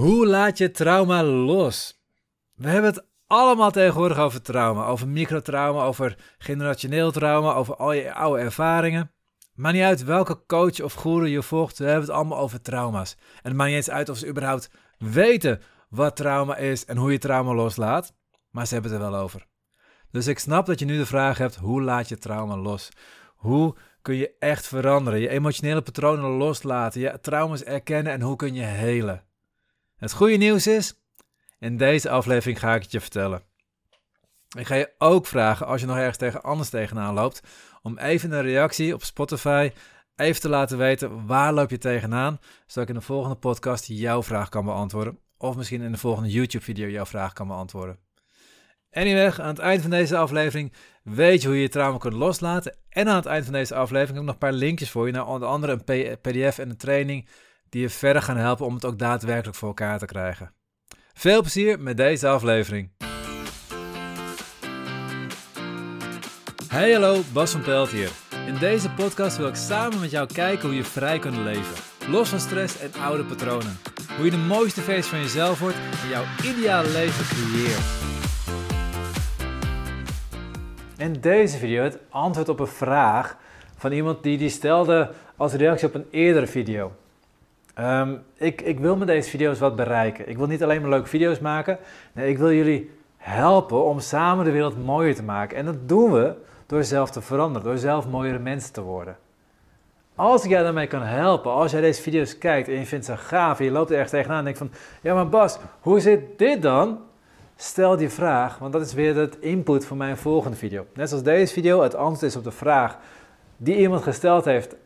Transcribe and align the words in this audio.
Hoe 0.00 0.26
laat 0.26 0.58
je 0.58 0.70
trauma 0.70 1.24
los? 1.24 2.02
We 2.54 2.68
hebben 2.68 2.90
het 2.90 3.06
allemaal 3.26 3.70
tegenwoordig 3.70 4.18
over 4.18 4.42
trauma. 4.42 4.86
Over 4.86 5.08
microtrauma, 5.08 5.82
over 5.82 6.16
generationeel 6.38 7.10
trauma, 7.10 7.54
over 7.54 7.76
al 7.76 7.92
je 7.92 8.14
oude 8.14 8.42
ervaringen. 8.42 9.10
Maar 9.54 9.72
niet 9.72 9.82
uit 9.82 10.04
welke 10.04 10.42
coach 10.46 10.80
of 10.80 10.92
guru 10.92 11.26
je 11.26 11.42
volgt, 11.42 11.78
we 11.78 11.84
hebben 11.84 12.02
het 12.02 12.10
allemaal 12.10 12.38
over 12.38 12.62
trauma's. 12.62 13.16
En 13.18 13.48
het 13.48 13.54
maakt 13.54 13.68
niet 13.68 13.78
eens 13.78 13.90
uit 13.90 14.08
of 14.08 14.16
ze 14.16 14.28
überhaupt 14.28 14.70
weten 14.98 15.60
wat 15.88 16.16
trauma 16.16 16.56
is 16.56 16.84
en 16.84 16.96
hoe 16.96 17.12
je 17.12 17.18
trauma 17.18 17.54
loslaat. 17.54 18.14
Maar 18.50 18.66
ze 18.66 18.72
hebben 18.72 18.92
het 18.92 19.00
er 19.00 19.10
wel 19.10 19.20
over. 19.20 19.46
Dus 20.10 20.26
ik 20.26 20.38
snap 20.38 20.66
dat 20.66 20.78
je 20.78 20.84
nu 20.84 20.96
de 20.96 21.06
vraag 21.06 21.38
hebt, 21.38 21.56
hoe 21.56 21.82
laat 21.82 22.08
je 22.08 22.18
trauma 22.18 22.56
los? 22.56 22.88
Hoe 23.36 23.74
kun 24.02 24.14
je 24.14 24.34
echt 24.38 24.66
veranderen? 24.66 25.20
Je 25.20 25.28
emotionele 25.28 25.82
patronen 25.82 26.30
loslaten, 26.30 27.00
je 27.00 27.18
trauma's 27.20 27.62
erkennen 27.62 28.12
en 28.12 28.20
hoe 28.20 28.36
kun 28.36 28.54
je 28.54 28.62
helen? 28.62 29.28
Het 30.00 30.12
goede 30.12 30.36
nieuws 30.36 30.66
is, 30.66 30.94
in 31.58 31.76
deze 31.76 32.10
aflevering 32.10 32.58
ga 32.58 32.74
ik 32.74 32.82
het 32.82 32.92
je 32.92 33.00
vertellen. 33.00 33.42
Ik 34.58 34.66
ga 34.66 34.74
je 34.74 34.92
ook 34.98 35.26
vragen, 35.26 35.66
als 35.66 35.80
je 35.80 35.86
nog 35.86 35.96
ergens 35.96 36.16
tegen 36.16 36.42
anders 36.42 36.68
tegenaan 36.68 37.14
loopt, 37.14 37.40
om 37.82 37.98
even 37.98 38.32
een 38.32 38.42
reactie 38.42 38.94
op 38.94 39.04
Spotify 39.04 39.72
even 40.16 40.40
te 40.40 40.48
laten 40.48 40.78
weten 40.78 41.26
waar 41.26 41.52
loop 41.52 41.70
je 41.70 41.78
tegenaan, 41.78 42.38
zodat 42.66 42.88
ik 42.88 42.94
in 42.94 43.00
de 43.00 43.06
volgende 43.06 43.36
podcast 43.36 43.86
jouw 43.86 44.22
vraag 44.22 44.48
kan 44.48 44.64
beantwoorden. 44.64 45.18
Of 45.38 45.56
misschien 45.56 45.82
in 45.82 45.92
de 45.92 45.98
volgende 45.98 46.30
YouTube 46.30 46.64
video 46.64 46.88
jouw 46.88 47.06
vraag 47.06 47.32
kan 47.32 47.46
beantwoorden. 47.46 47.98
Anyway, 48.92 49.32
aan 49.36 49.48
het 49.48 49.58
eind 49.58 49.82
van 49.82 49.90
deze 49.90 50.16
aflevering 50.16 50.72
weet 51.02 51.42
je 51.42 51.46
hoe 51.46 51.56
je 51.56 51.62
je 51.62 51.68
trauma 51.68 51.98
kunt 51.98 52.14
loslaten. 52.14 52.76
En 52.88 53.08
aan 53.08 53.16
het 53.16 53.26
eind 53.26 53.44
van 53.44 53.52
deze 53.52 53.74
aflevering 53.74 54.08
heb 54.08 54.18
ik 54.18 54.24
nog 54.24 54.32
een 54.32 54.38
paar 54.38 54.52
linkjes 54.52 54.90
voor 54.90 55.06
je 55.06 55.12
naar 55.12 55.26
onder 55.26 55.48
andere 55.48 55.72
een 55.86 56.20
pdf 56.20 56.58
en 56.58 56.70
een 56.70 56.76
training 56.76 57.28
die 57.70 57.80
je 57.80 57.90
verder 57.90 58.22
gaan 58.22 58.36
helpen 58.36 58.66
om 58.66 58.74
het 58.74 58.84
ook 58.84 58.98
daadwerkelijk 58.98 59.56
voor 59.56 59.68
elkaar 59.68 59.98
te 59.98 60.06
krijgen. 60.06 60.52
Veel 61.12 61.40
plezier 61.40 61.80
met 61.80 61.96
deze 61.96 62.28
aflevering. 62.28 62.90
Hey 66.68 66.92
hallo, 66.92 67.20
Bas 67.32 67.50
van 67.50 67.62
Pelt 67.62 67.88
hier. 67.88 68.10
In 68.46 68.58
deze 68.58 68.90
podcast 68.90 69.36
wil 69.36 69.48
ik 69.48 69.54
samen 69.54 70.00
met 70.00 70.10
jou 70.10 70.32
kijken 70.32 70.68
hoe 70.68 70.76
je 70.76 70.84
vrij 70.84 71.18
kunt 71.18 71.36
leven. 71.36 71.74
Los 72.08 72.28
van 72.28 72.40
stress 72.40 72.78
en 72.78 72.92
oude 73.02 73.24
patronen. 73.24 73.78
Hoe 74.16 74.24
je 74.24 74.30
de 74.30 74.36
mooiste 74.36 74.80
feest 74.80 75.08
van 75.08 75.18
jezelf 75.18 75.60
wordt 75.60 75.76
en 75.76 76.08
jouw 76.08 76.24
ideale 76.44 76.88
leven 76.88 77.24
creëert. 77.24 78.08
In 80.96 81.20
deze 81.20 81.58
video 81.58 81.82
het 81.82 81.98
antwoord 82.08 82.48
op 82.48 82.60
een 82.60 82.66
vraag 82.66 83.36
van 83.76 83.92
iemand 83.92 84.22
die 84.22 84.38
die 84.38 84.48
stelde 84.48 85.10
als 85.36 85.52
reactie 85.52 85.88
op 85.88 85.94
een 85.94 86.06
eerdere 86.10 86.46
video. 86.46 86.92
Ehm, 87.74 88.16
ik, 88.36 88.60
ik 88.60 88.78
wil 88.78 88.96
met 88.96 89.08
deze 89.08 89.30
video's 89.30 89.58
wat 89.58 89.76
bereiken. 89.76 90.28
Ik 90.28 90.36
wil 90.36 90.46
niet 90.46 90.62
alleen 90.62 90.80
maar 90.80 90.90
leuke 90.90 91.08
video's 91.08 91.38
maken. 91.38 91.78
Nee, 92.12 92.30
ik 92.30 92.38
wil 92.38 92.52
jullie 92.52 92.90
helpen 93.16 93.84
om 93.84 94.00
samen 94.00 94.44
de 94.44 94.50
wereld 94.50 94.84
mooier 94.84 95.14
te 95.14 95.22
maken. 95.22 95.56
En 95.56 95.64
dat 95.64 95.88
doen 95.88 96.12
we 96.12 96.34
door 96.66 96.84
zelf 96.84 97.10
te 97.10 97.20
veranderen, 97.20 97.68
door 97.68 97.78
zelf 97.78 98.08
mooiere 98.08 98.38
mensen 98.38 98.72
te 98.72 98.82
worden. 98.82 99.16
Als 100.14 100.44
ik 100.44 100.50
jou 100.50 100.64
daarmee 100.64 100.86
kan 100.86 101.02
helpen, 101.02 101.52
als 101.52 101.70
jij 101.72 101.80
deze 101.80 102.02
video's 102.02 102.38
kijkt 102.38 102.68
en 102.68 102.74
je 102.74 102.86
vindt 102.86 103.04
ze 103.04 103.16
gaaf 103.16 103.58
en 103.58 103.64
je 103.64 103.70
loopt 103.70 103.90
er 103.90 103.94
ergens 103.94 104.12
tegenaan 104.12 104.38
en 104.38 104.44
denkt 104.44 104.58
van, 104.58 104.70
ja 105.02 105.14
maar 105.14 105.28
Bas, 105.28 105.58
hoe 105.80 106.00
zit 106.00 106.38
dit 106.38 106.62
dan? 106.62 106.98
Stel 107.56 107.96
die 107.96 108.08
vraag, 108.08 108.58
want 108.58 108.72
dat 108.72 108.82
is 108.82 108.92
weer 108.92 109.16
het 109.16 109.38
input 109.38 109.86
voor 109.86 109.96
mijn 109.96 110.16
volgende 110.16 110.56
video. 110.56 110.86
Net 110.94 111.08
zoals 111.08 111.24
deze 111.24 111.52
video 111.52 111.82
het 111.82 111.94
antwoord 111.94 112.22
is 112.22 112.36
op 112.36 112.44
de 112.44 112.50
vraag 112.50 112.98
die 113.56 113.76
iemand 113.76 114.02
gesteld 114.02 114.44
heeft 114.44 114.76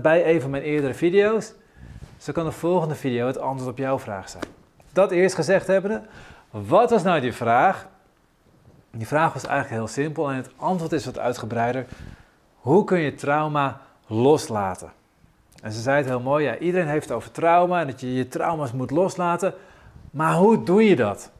bij 0.00 0.34
een 0.34 0.40
van 0.40 0.50
mijn 0.50 0.62
eerdere 0.62 0.94
video's, 0.94 1.54
zo 2.20 2.32
kan 2.32 2.44
de 2.44 2.52
volgende 2.52 2.94
video 2.94 3.26
het 3.26 3.38
antwoord 3.38 3.70
op 3.70 3.78
jouw 3.78 3.98
vraag 3.98 4.28
zijn. 4.28 4.44
Dat 4.92 5.10
eerst 5.10 5.34
gezegd 5.34 5.66
hebbende, 5.66 6.02
wat 6.50 6.90
was 6.90 7.02
nou 7.02 7.20
die 7.20 7.32
vraag? 7.32 7.86
Die 8.90 9.06
vraag 9.06 9.32
was 9.32 9.46
eigenlijk 9.46 9.80
heel 9.80 9.88
simpel 9.88 10.30
en 10.30 10.36
het 10.36 10.50
antwoord 10.56 10.92
is 10.92 11.04
wat 11.04 11.18
uitgebreider. 11.18 11.86
Hoe 12.54 12.84
kun 12.84 12.98
je 12.98 13.14
trauma 13.14 13.80
loslaten? 14.06 14.92
En 15.62 15.72
ze 15.72 15.80
zei 15.80 15.96
het 15.96 16.06
heel 16.06 16.20
mooi, 16.20 16.44
ja, 16.44 16.58
iedereen 16.58 16.88
heeft 16.88 17.08
het 17.08 17.16
over 17.16 17.30
trauma 17.30 17.80
en 17.80 17.86
dat 17.86 18.00
je 18.00 18.14
je 18.14 18.28
trauma's 18.28 18.72
moet 18.72 18.90
loslaten. 18.90 19.54
Maar 20.10 20.34
hoe 20.34 20.62
doe 20.62 20.84
je 20.84 20.96
dat? 20.96 21.30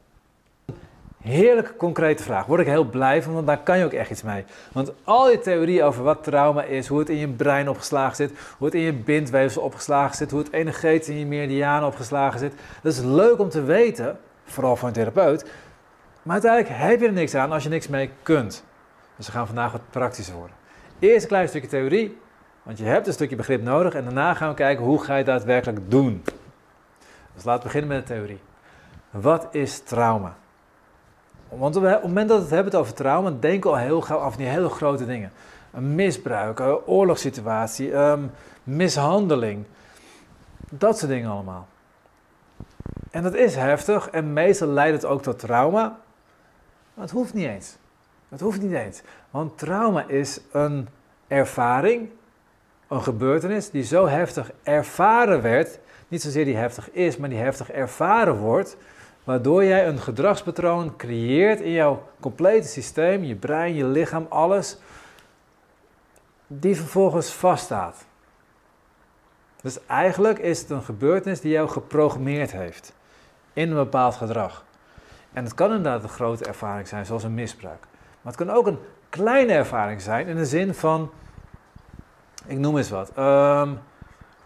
Heerlijk 1.21 1.77
concrete 1.77 2.23
vraag. 2.23 2.45
Word 2.45 2.59
ik 2.59 2.67
heel 2.67 2.83
blij 2.83 3.23
van, 3.23 3.33
want 3.33 3.47
daar 3.47 3.63
kan 3.63 3.77
je 3.77 3.85
ook 3.85 3.93
echt 3.93 4.09
iets 4.09 4.23
mee. 4.23 4.45
Want 4.71 4.91
al 5.03 5.25
die 5.25 5.39
theorieën 5.39 5.83
over 5.83 6.03
wat 6.03 6.23
trauma 6.23 6.63
is, 6.63 6.87
hoe 6.87 6.99
het 6.99 7.09
in 7.09 7.17
je 7.17 7.27
brein 7.27 7.69
opgeslagen 7.69 8.15
zit, 8.15 8.31
hoe 8.57 8.67
het 8.67 8.75
in 8.75 8.81
je 8.81 8.93
bindweefsel 8.93 9.61
opgeslagen 9.61 10.15
zit, 10.15 10.31
hoe 10.31 10.39
het 10.39 10.51
energetisch 10.51 11.09
in 11.09 11.19
je 11.19 11.25
meridianen 11.25 11.87
opgeslagen 11.87 12.39
zit. 12.39 12.53
Dat 12.81 12.93
is 12.93 12.99
leuk 12.99 13.39
om 13.39 13.49
te 13.49 13.63
weten, 13.63 14.19
vooral 14.45 14.75
voor 14.75 14.87
een 14.87 14.93
therapeut. 14.93 15.51
Maar 16.23 16.33
uiteindelijk 16.33 16.73
heb 16.81 16.99
je 16.99 17.07
er 17.07 17.13
niks 17.13 17.35
aan 17.35 17.51
als 17.51 17.63
je 17.63 17.69
niks 17.69 17.87
mee 17.87 18.09
kunt. 18.23 18.63
Dus 19.15 19.25
we 19.25 19.31
gaan 19.31 19.47
vandaag 19.47 19.71
wat 19.71 19.81
praktischer 19.89 20.35
worden. 20.35 20.55
Eerst 20.99 21.21
een 21.21 21.27
klein 21.27 21.47
stukje 21.47 21.67
theorie, 21.67 22.17
want 22.63 22.77
je 22.77 22.85
hebt 22.85 23.07
een 23.07 23.13
stukje 23.13 23.35
begrip 23.35 23.61
nodig. 23.61 23.93
En 23.93 24.03
daarna 24.03 24.33
gaan 24.33 24.49
we 24.49 24.55
kijken 24.55 24.85
hoe 24.85 25.03
ga 25.03 25.15
je 25.15 25.23
daadwerkelijk 25.23 25.91
doen. 25.91 26.23
Dus 27.33 27.43
laten 27.43 27.61
we 27.61 27.67
beginnen 27.67 27.97
met 27.97 28.07
de 28.07 28.13
theorie. 28.13 28.39
Wat 29.09 29.47
is 29.51 29.79
trauma? 29.79 30.35
Want 31.57 31.75
op 31.75 31.83
het 31.83 32.03
moment 32.03 32.29
dat 32.29 32.37
we 32.37 32.43
het 32.43 32.53
hebben 32.53 32.79
over 32.79 32.93
trauma, 32.93 33.33
denken 33.39 33.69
we 33.69 33.75
al 33.75 33.81
heel 33.81 34.01
gauw 34.01 34.17
af 34.17 34.35
die 34.35 34.47
hele 34.47 34.69
grote 34.69 35.05
dingen. 35.05 35.31
Een 35.73 35.95
misbruik, 35.95 36.59
een 36.59 36.77
oorlogssituatie, 36.85 37.93
um, 37.93 38.31
mishandeling. 38.63 39.65
Dat 40.69 40.97
soort 40.97 41.11
dingen 41.11 41.29
allemaal. 41.29 41.67
En 43.11 43.23
dat 43.23 43.33
is 43.33 43.55
heftig 43.55 44.09
en 44.09 44.33
meestal 44.33 44.67
leidt 44.67 45.01
het 45.01 45.11
ook 45.11 45.21
tot 45.21 45.39
trauma. 45.39 45.97
Maar 46.93 47.03
het 47.03 47.11
hoeft 47.11 47.33
niet 47.33 47.47
eens. 47.47 47.75
Het 48.29 48.39
hoeft 48.39 48.61
niet 48.61 48.73
eens. 48.73 49.01
Want 49.29 49.57
trauma 49.57 50.07
is 50.07 50.41
een 50.51 50.87
ervaring, 51.27 52.09
een 52.87 53.03
gebeurtenis 53.03 53.69
die 53.69 53.83
zo 53.83 54.07
heftig 54.07 54.51
ervaren 54.63 55.41
werd. 55.41 55.79
Niet 56.07 56.21
zozeer 56.21 56.45
die 56.45 56.55
heftig 56.55 56.91
is, 56.91 57.17
maar 57.17 57.29
die 57.29 57.37
heftig 57.37 57.71
ervaren 57.71 58.37
wordt 58.37 58.77
waardoor 59.31 59.63
jij 59.63 59.87
een 59.87 59.99
gedragspatroon 59.99 60.95
creëert 60.95 61.59
in 61.59 61.71
jouw 61.71 62.03
complete 62.19 62.67
systeem, 62.67 63.23
je 63.23 63.35
brein, 63.35 63.75
je 63.75 63.85
lichaam, 63.85 64.25
alles, 64.29 64.77
die 66.47 66.75
vervolgens 66.75 67.31
vaststaat. 67.33 68.05
Dus 69.61 69.85
eigenlijk 69.85 70.39
is 70.39 70.59
het 70.59 70.69
een 70.69 70.81
gebeurtenis 70.81 71.41
die 71.41 71.51
jou 71.51 71.69
geprogrammeerd 71.69 72.51
heeft 72.51 72.93
in 73.53 73.69
een 73.69 73.75
bepaald 73.75 74.15
gedrag. 74.15 74.63
En 75.33 75.43
het 75.43 75.53
kan 75.53 75.67
inderdaad 75.67 76.03
een 76.03 76.09
grote 76.09 76.45
ervaring 76.45 76.87
zijn, 76.87 77.05
zoals 77.05 77.23
een 77.23 77.33
misbruik. 77.33 77.81
Maar 78.21 78.33
het 78.33 78.45
kan 78.45 78.55
ook 78.55 78.67
een 78.67 78.79
kleine 79.09 79.53
ervaring 79.53 80.01
zijn 80.01 80.27
in 80.27 80.35
de 80.35 80.45
zin 80.45 80.73
van, 80.73 81.11
ik 82.45 82.57
noem 82.57 82.77
eens 82.77 82.89
wat. 82.89 83.11
Um, 83.17 83.79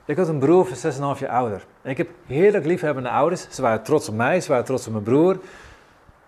ik 0.05 0.17
had 0.17 0.27
een 0.27 0.39
broer 0.39 0.65
van 0.65 0.91
6,5 0.93 1.19
jaar 1.19 1.29
ouder. 1.29 1.65
ik 1.83 1.97
heb 1.97 2.09
heerlijk 2.25 2.65
liefhebbende 2.65 3.09
ouders. 3.09 3.47
Ze 3.49 3.61
waren 3.61 3.83
trots 3.83 4.09
op 4.09 4.15
mij, 4.15 4.41
ze 4.41 4.49
waren 4.49 4.65
trots 4.65 4.85
op 4.85 4.91
mijn 4.91 5.03
broer. 5.03 5.37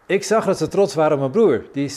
Ik 0.05 0.23
zag 0.23 0.45
dat 0.45 0.57
ze 0.57 0.67
trots 0.67 0.95
waren 0.95 1.13
op 1.13 1.19
mijn 1.19 1.31
broer, 1.31 1.63
die 1.73 1.89
6,5 1.89 1.95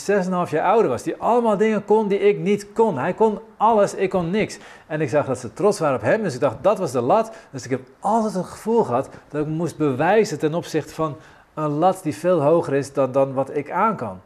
jaar 0.49 0.65
ouder 0.65 0.89
was. 0.89 1.03
Die 1.03 1.15
allemaal 1.15 1.57
dingen 1.57 1.85
kon 1.85 2.07
die 2.07 2.19
ik 2.19 2.37
niet 2.37 2.73
kon. 2.73 2.97
Hij 2.97 3.13
kon 3.13 3.39
alles, 3.57 3.95
ik 3.95 4.09
kon 4.09 4.29
niks. 4.29 4.57
En 4.87 5.01
ik 5.01 5.09
zag 5.09 5.25
dat 5.25 5.37
ze 5.37 5.53
trots 5.53 5.79
waren 5.79 5.95
op 5.95 6.01
hem, 6.01 6.23
dus 6.23 6.33
ik 6.33 6.39
dacht 6.39 6.55
dat 6.61 6.77
was 6.77 6.91
de 6.91 7.01
lat. 7.01 7.35
Dus 7.51 7.63
ik 7.63 7.69
heb 7.69 7.81
altijd 7.99 8.33
het 8.33 8.45
gevoel 8.45 8.83
gehad 8.83 9.09
dat 9.29 9.41
ik 9.41 9.47
moest 9.47 9.77
bewijzen 9.77 10.39
ten 10.39 10.53
opzichte 10.53 10.93
van 10.93 11.15
een 11.53 11.69
lat 11.69 11.99
die 12.03 12.15
veel 12.15 12.41
hoger 12.41 12.73
is 12.73 12.93
dan, 12.93 13.11
dan 13.11 13.33
wat 13.33 13.55
ik 13.55 13.71
aan 13.71 13.95
kan. 13.95 14.21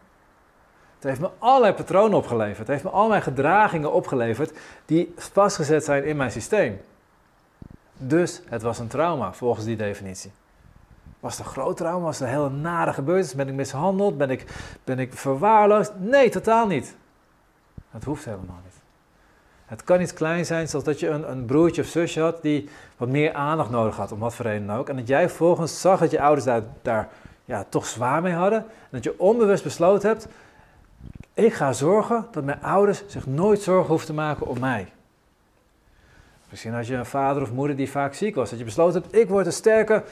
Het 0.95 1.03
heeft 1.03 1.19
me 1.19 1.29
allerlei 1.39 1.73
patronen 1.73 2.17
opgeleverd. 2.17 2.57
Het 2.57 2.67
heeft 2.67 2.83
me 2.83 2.89
allerlei 2.89 3.21
gedragingen 3.21 3.94
opgeleverd 3.94 4.57
die 4.85 5.13
vastgezet 5.15 5.83
zijn 5.83 6.05
in 6.05 6.17
mijn 6.17 6.31
systeem. 6.31 6.79
Dus 7.97 8.41
het 8.45 8.61
was 8.61 8.79
een 8.79 8.88
trauma 8.88 9.33
volgens 9.33 9.66
die 9.66 9.75
definitie. 9.75 10.31
Was 11.19 11.38
het 11.38 11.45
een 11.45 11.51
groot 11.51 11.78
trauma? 11.78 12.06
Was 12.06 12.19
het 12.19 12.27
een 12.27 12.33
hele 12.33 12.50
nare 12.50 12.94
gebeurtenis? 12.94 13.36
Ben 13.36 13.47
ik 13.47 13.53
mishandeld? 13.53 14.18
Ben 14.18 14.30
ik, 14.30 14.45
ben 14.83 15.00
ik 15.00 15.13
verwaarloosd? 15.13 15.92
Nee, 15.97 16.30
totaal 16.30 16.68
niet. 16.68 16.95
Het 17.92 18.03
hoeft 18.03 18.25
helemaal 18.25 18.59
niet. 18.63 18.74
Het 19.65 19.83
kan 19.83 20.01
iets 20.01 20.13
klein 20.13 20.45
zijn, 20.45 20.68
zoals 20.68 20.86
dat 20.86 21.00
je 21.00 21.09
een, 21.09 21.31
een 21.31 21.45
broertje 21.45 21.81
of 21.81 21.88
zusje 21.88 22.21
had 22.21 22.42
die 22.42 22.69
wat 22.97 23.09
meer 23.09 23.33
aandacht 23.33 23.69
nodig 23.69 23.95
had, 23.95 24.12
om 24.12 24.19
wat 24.19 24.36
voor 24.36 24.45
reden 24.45 24.69
ook. 24.69 24.89
En 24.89 24.95
dat 24.95 25.07
jij 25.07 25.30
volgens 25.30 25.81
zag 25.81 26.00
dat 26.00 26.12
je 26.12 26.21
ouders 26.21 26.45
daar, 26.45 26.62
daar 26.81 27.09
ja, 27.45 27.65
toch 27.69 27.86
zwaar 27.86 28.21
mee 28.21 28.33
hadden. 28.33 28.59
En 28.59 28.89
dat 28.89 29.03
je 29.03 29.19
onbewust 29.19 29.63
besloten 29.63 30.09
hebt, 30.09 30.27
ik 31.33 31.53
ga 31.53 31.74
zorgen 31.74 32.27
dat 32.31 32.44
mijn 32.44 32.62
ouders 32.62 33.03
zich 33.07 33.27
nooit 33.27 33.62
zorgen 33.62 33.89
hoeven 33.89 34.07
te 34.07 34.13
maken 34.13 34.47
om 34.47 34.59
mij. 34.59 34.92
Misschien 36.50 36.74
had 36.74 36.88
je 36.88 36.95
een 36.95 37.06
vader 37.06 37.42
of 37.42 37.51
moeder 37.51 37.75
die 37.75 37.92
vaak 37.92 38.13
ziek 38.13 38.36
was. 38.36 38.50
Dat 38.50 38.59
je 38.59 38.65
besloten 38.65 39.01
hebt, 39.01 39.15
ik 39.15 39.30
word 39.30 39.45
een 39.45 39.51
sterke 39.51 40.03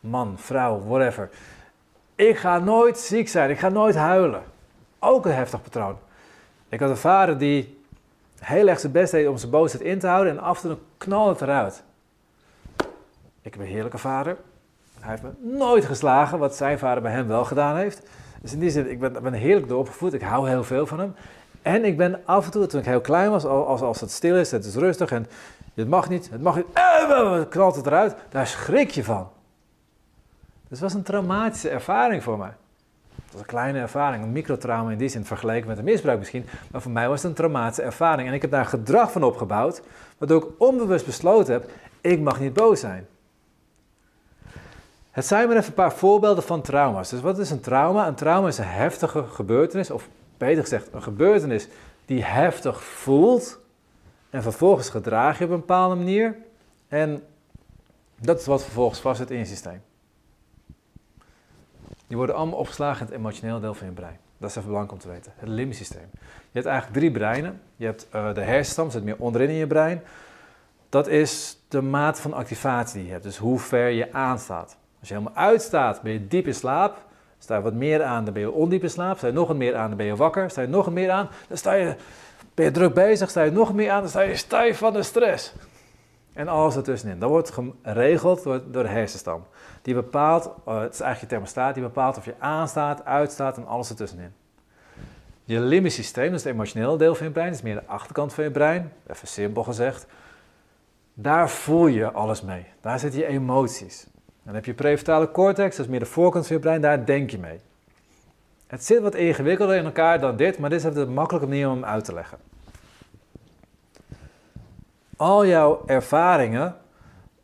man, 0.00 0.34
vrouw, 0.38 0.82
whatever. 0.86 1.30
Ik 2.14 2.36
ga 2.36 2.58
nooit 2.58 2.98
ziek 2.98 3.28
zijn, 3.28 3.50
ik 3.50 3.58
ga 3.58 3.68
nooit 3.68 3.94
huilen. 3.94 4.42
Ook 4.98 5.24
een 5.24 5.34
heftig 5.34 5.62
patroon. 5.62 5.98
Ik 6.68 6.80
had 6.80 6.90
een 6.90 6.96
vader 6.96 7.38
die 7.38 7.82
heel 8.38 8.68
erg 8.68 8.80
zijn 8.80 8.92
best 8.92 9.12
deed 9.12 9.28
om 9.28 9.36
zijn 9.36 9.50
boosheid 9.50 9.82
in 9.82 9.98
te 9.98 10.06
houden 10.06 10.32
en 10.32 10.38
af 10.38 10.62
en 10.62 10.68
toe 10.68 10.78
knalde 10.98 11.30
het 11.30 11.40
eruit. 11.40 11.82
Ik 13.42 13.54
heb 13.54 13.62
een 13.62 13.68
heerlijke 13.68 13.98
vader. 13.98 14.36
Hij 15.00 15.10
heeft 15.10 15.22
me 15.22 15.56
nooit 15.56 15.84
geslagen, 15.84 16.38
wat 16.38 16.56
zijn 16.56 16.78
vader 16.78 17.02
bij 17.02 17.12
hem 17.12 17.26
wel 17.26 17.44
gedaan 17.44 17.76
heeft. 17.76 18.02
Dus 18.42 18.52
in 18.52 18.58
die 18.58 18.70
zin, 18.70 18.90
ik 18.90 19.00
ben, 19.00 19.22
ben 19.22 19.32
heerlijk 19.32 19.68
dooropgevoed. 19.68 20.12
Ik 20.12 20.22
hou 20.22 20.48
heel 20.48 20.64
veel 20.64 20.86
van 20.86 20.98
hem. 20.98 21.14
En 21.62 21.84
ik 21.84 21.96
ben 21.96 22.20
af 22.24 22.44
en 22.44 22.50
toe, 22.50 22.66
toen 22.66 22.80
ik 22.80 22.86
heel 22.86 23.00
klein 23.00 23.30
was, 23.30 23.44
als, 23.44 23.80
als 23.80 24.00
het 24.00 24.10
stil 24.10 24.36
is, 24.36 24.50
het 24.50 24.64
is 24.64 24.74
rustig 24.74 25.10
en 25.10 25.26
het 25.78 25.88
mag 25.88 26.08
niet, 26.08 26.30
het 26.30 26.42
mag 26.42 26.56
niet, 26.56 26.66
eh, 26.72 27.40
knalt 27.48 27.76
het 27.76 27.86
eruit, 27.86 28.16
daar 28.30 28.46
schrik 28.46 28.90
je 28.90 29.04
van. 29.04 29.28
Dus 30.68 30.80
het 30.80 30.80
was 30.80 30.94
een 30.94 31.02
traumatische 31.02 31.68
ervaring 31.68 32.22
voor 32.22 32.38
mij. 32.38 32.52
Het 33.24 33.32
was 33.32 33.40
een 33.40 33.46
kleine 33.46 33.78
ervaring, 33.78 34.22
een 34.22 34.32
microtrauma 34.32 34.90
in 34.90 34.98
die 34.98 35.08
zin 35.08 35.24
vergeleken 35.24 35.68
met 35.68 35.78
een 35.78 35.84
misbruik 35.84 36.18
misschien. 36.18 36.46
Maar 36.70 36.82
voor 36.82 36.90
mij 36.90 37.08
was 37.08 37.22
het 37.22 37.30
een 37.30 37.36
traumatische 37.36 37.82
ervaring. 37.82 38.28
En 38.28 38.34
ik 38.34 38.42
heb 38.42 38.50
daar 38.50 38.66
gedrag 38.66 39.12
van 39.12 39.22
opgebouwd, 39.22 39.82
waardoor 40.18 40.42
ik 40.42 40.48
onbewust 40.58 41.06
besloten 41.06 41.52
heb, 41.52 41.70
ik 42.00 42.20
mag 42.20 42.40
niet 42.40 42.52
boos 42.52 42.80
zijn. 42.80 43.06
Het 45.10 45.26
zijn 45.26 45.48
maar 45.48 45.56
even 45.56 45.68
een 45.68 45.74
paar 45.74 45.92
voorbeelden 45.92 46.44
van 46.44 46.62
trauma's. 46.62 47.08
Dus 47.08 47.20
wat 47.20 47.38
is 47.38 47.50
een 47.50 47.60
trauma? 47.60 48.06
Een 48.06 48.14
trauma 48.14 48.48
is 48.48 48.58
een 48.58 48.64
heftige 48.64 49.24
gebeurtenis, 49.24 49.90
of 49.90 50.08
beter 50.36 50.62
gezegd, 50.62 50.88
een 50.92 51.02
gebeurtenis 51.02 51.68
die 52.04 52.24
heftig 52.24 52.82
voelt. 52.82 53.58
En 54.30 54.42
vervolgens 54.42 54.88
gedraag 54.88 55.38
je 55.38 55.44
op 55.44 55.50
een 55.50 55.56
bepaalde 55.56 55.94
manier. 55.94 56.36
En 56.88 57.22
dat 58.20 58.40
is 58.40 58.46
wat 58.46 58.62
vervolgens 58.62 59.00
vast 59.00 59.18
zit 59.18 59.30
in 59.30 59.38
je 59.38 59.44
systeem. 59.44 59.82
Die 62.06 62.16
worden 62.16 62.34
allemaal 62.34 62.58
opgeslagen 62.58 63.00
in 63.00 63.06
het 63.06 63.14
emotioneel 63.20 63.60
deel 63.60 63.74
van 63.74 63.86
je 63.86 63.92
brein. 63.92 64.18
Dat 64.38 64.50
is 64.50 64.56
even 64.56 64.68
belangrijk 64.68 65.02
om 65.02 65.08
te 65.08 65.14
weten. 65.14 65.32
Het 65.36 65.48
limbisch 65.48 65.76
systeem. 65.76 66.08
Je 66.22 66.28
hebt 66.52 66.66
eigenlijk 66.66 66.98
drie 66.98 67.10
breinen. 67.10 67.60
Je 67.76 67.84
hebt 67.84 68.06
uh, 68.14 68.34
de 68.34 68.40
hersenstam, 68.40 68.90
zit 68.90 69.04
meer 69.04 69.16
onderin 69.18 69.48
in 69.48 69.54
je 69.54 69.66
brein. 69.66 70.02
Dat 70.88 71.06
is 71.06 71.58
de 71.68 71.82
mate 71.82 72.20
van 72.20 72.32
activatie 72.32 72.94
die 72.94 73.04
je 73.06 73.12
hebt. 73.12 73.24
Dus 73.24 73.36
hoe 73.36 73.58
ver 73.58 73.88
je 73.88 74.12
aanstaat. 74.12 74.76
Als 75.00 75.08
je 75.08 75.14
helemaal 75.14 75.36
uitstaat, 75.36 76.02
ben 76.02 76.12
je 76.12 76.26
diep 76.26 76.46
in 76.46 76.54
slaap. 76.54 77.06
Sta 77.38 77.56
je 77.56 77.62
wat 77.62 77.74
meer 77.74 78.02
aan, 78.02 78.24
dan 78.24 78.34
ben 78.34 78.42
je 78.42 78.50
ondiep 78.50 78.82
in 78.82 78.90
slaap. 78.90 79.16
Sta 79.16 79.26
je 79.26 79.32
nog 79.32 79.48
wat 79.48 79.56
meer 79.56 79.76
aan, 79.76 79.88
dan 79.88 79.96
ben 79.96 80.06
je 80.06 80.16
wakker. 80.16 80.50
Sta 80.50 80.60
je 80.60 80.68
nog 80.68 80.84
wat 80.84 80.94
meer 80.94 81.10
aan, 81.10 81.28
dan 81.48 81.56
sta 81.56 81.72
je, 81.72 81.94
ben 82.58 82.66
je 82.66 82.72
druk 82.72 82.94
bezig. 82.94 83.30
Sta 83.30 83.42
je 83.42 83.50
nog 83.50 83.74
meer 83.74 83.90
aan, 83.90 84.00
dan 84.00 84.08
sta 84.08 84.20
je 84.20 84.36
stijf 84.36 84.78
van 84.78 84.92
de 84.92 85.02
stress. 85.02 85.52
En 86.32 86.48
alles 86.48 86.76
ertussenin. 86.76 87.18
Dat 87.18 87.30
wordt 87.30 87.58
geregeld 87.82 88.42
door, 88.42 88.62
door 88.70 88.82
de 88.82 88.88
hersenstam. 88.88 89.46
Die 89.82 89.94
bepaalt, 89.94 90.44
uh, 90.44 90.80
het 90.80 90.94
is 90.94 91.00
eigenlijk 91.00 91.20
je 91.20 91.26
thermostaat, 91.26 91.74
die 91.74 91.82
bepaalt 91.82 92.16
of 92.16 92.24
je 92.24 92.34
aanstaat, 92.38 93.04
uitstaat 93.04 93.56
en 93.56 93.66
alles 93.66 93.90
ertussenin. 93.90 94.32
Je 95.44 95.60
limbisch 95.60 95.94
systeem, 95.94 96.24
dat 96.24 96.38
is 96.38 96.44
het 96.44 96.52
emotionele 96.52 96.96
deel 96.96 97.14
van 97.14 97.26
je 97.26 97.32
brein, 97.32 97.48
dat 97.48 97.56
is 97.56 97.62
meer 97.62 97.74
de 97.74 97.86
achterkant 97.86 98.34
van 98.34 98.44
je 98.44 98.50
brein, 98.50 98.92
even 99.06 99.28
simpel 99.28 99.62
gezegd. 99.62 100.06
Daar 101.14 101.50
voel 101.50 101.86
je 101.86 102.12
alles 102.12 102.42
mee. 102.42 102.66
Daar 102.80 102.98
zitten 102.98 103.20
je 103.20 103.26
emoties. 103.26 104.06
Dan 104.42 104.54
heb 104.54 104.64
je 104.64 104.74
prefrontale 104.74 105.30
cortex, 105.30 105.76
dat 105.76 105.84
is 105.84 105.90
meer 105.90 106.00
de 106.00 106.06
voorkant 106.06 106.46
van 106.46 106.56
je 106.56 106.62
brein, 106.62 106.80
daar 106.80 107.04
denk 107.04 107.30
je 107.30 107.38
mee. 107.38 107.60
Het 108.66 108.84
zit 108.84 109.00
wat 109.00 109.14
ingewikkelder 109.14 109.76
in 109.76 109.84
elkaar 109.84 110.20
dan 110.20 110.36
dit, 110.36 110.58
maar 110.58 110.70
dit 110.70 110.84
is 110.84 110.96
een 110.96 111.12
makkelijke 111.12 111.48
manier 111.48 111.68
om 111.68 111.74
hem 111.74 111.84
uit 111.84 112.04
te 112.04 112.14
leggen. 112.14 112.47
Al 115.18 115.46
jouw 115.46 115.82
ervaringen 115.86 116.76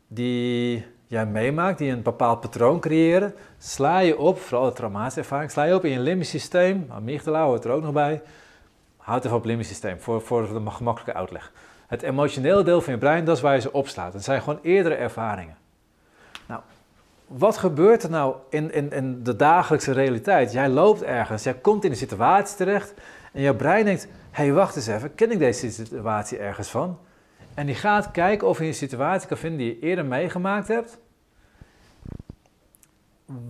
die 0.07 0.85
jij 1.07 1.25
meemaakt, 1.25 1.77
die 1.77 1.91
een 1.91 2.01
bepaald 2.01 2.39
patroon 2.39 2.79
creëren, 2.79 3.33
sla 3.57 3.99
je 3.99 4.17
op, 4.17 4.39
vooral 4.39 4.65
de 4.65 4.75
traumatische 4.75 5.19
ervaring, 5.19 5.51
sla 5.51 5.63
je 5.63 5.75
op 5.75 5.85
in 5.85 5.91
je 5.91 5.99
limbisch 5.99 6.29
systeem. 6.29 6.87
Amygdala 6.89 7.43
hoort 7.43 7.63
er 7.65 7.71
ook 7.71 7.81
nog 7.81 7.93
bij. 7.93 8.21
Houd 8.97 9.25
even 9.25 9.37
op 9.37 9.45
limbisch 9.45 9.67
systeem, 9.67 9.99
voor, 9.99 10.21
voor 10.21 10.41
de 10.41 10.69
gemakkelijke 10.69 11.13
uitleg. 11.19 11.51
Het 11.87 12.01
emotionele 12.01 12.63
deel 12.63 12.81
van 12.81 12.93
je 12.93 12.99
brein, 12.99 13.25
dat 13.25 13.35
is 13.35 13.41
waar 13.41 13.55
je 13.55 13.61
ze 13.61 13.73
opslaat. 13.73 14.13
Het 14.13 14.23
zijn 14.23 14.41
gewoon 14.41 14.59
eerdere 14.61 14.95
ervaringen. 14.95 15.57
Nou, 16.47 16.61
wat 17.27 17.57
gebeurt 17.57 18.03
er 18.03 18.09
nou 18.09 18.35
in, 18.49 18.73
in, 18.73 18.91
in 18.91 19.23
de 19.23 19.35
dagelijkse 19.35 19.91
realiteit? 19.91 20.51
Jij 20.51 20.69
loopt 20.69 21.03
ergens, 21.03 21.43
jij 21.43 21.53
komt 21.53 21.83
in 21.83 21.91
een 21.91 21.97
situatie 21.97 22.57
terecht 22.57 22.93
en 23.33 23.41
jouw 23.41 23.55
brein 23.55 23.85
denkt, 23.85 24.07
hé 24.31 24.43
hey, 24.43 24.53
wacht 24.53 24.75
eens 24.75 24.87
even, 24.87 25.15
ken 25.15 25.31
ik 25.31 25.39
deze 25.39 25.71
situatie 25.71 26.37
ergens 26.37 26.69
van? 26.69 26.97
En 27.55 27.65
die 27.65 27.75
gaat 27.75 28.11
kijken 28.11 28.47
of 28.47 28.59
je 28.59 28.65
een 28.65 28.73
situatie 28.73 29.27
kan 29.27 29.37
vinden 29.37 29.59
die 29.59 29.67
je 29.67 29.79
eerder 29.79 30.05
meegemaakt 30.05 30.67
hebt. 30.67 30.97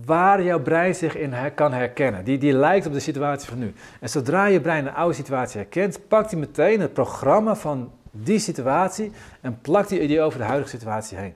Waar 0.04 0.42
jouw 0.42 0.60
brein 0.60 0.94
zich 0.94 1.16
in 1.16 1.34
kan 1.54 1.72
herkennen. 1.72 2.24
Die, 2.24 2.38
die 2.38 2.52
lijkt 2.52 2.86
op 2.86 2.92
de 2.92 3.00
situatie 3.00 3.48
van 3.48 3.58
nu. 3.58 3.74
En 4.00 4.08
zodra 4.08 4.46
je 4.46 4.60
brein 4.60 4.86
een 4.86 4.94
oude 4.94 5.14
situatie 5.14 5.60
herkent, 5.60 6.08
pakt 6.08 6.30
hij 6.30 6.40
meteen 6.40 6.80
het 6.80 6.92
programma 6.92 7.56
van 7.56 7.92
die 8.10 8.38
situatie 8.38 9.12
en 9.40 9.60
plakt 9.60 9.90
hij 9.90 10.06
die 10.06 10.20
over 10.20 10.38
de 10.38 10.44
huidige 10.44 10.70
situatie 10.70 11.18
heen. 11.18 11.34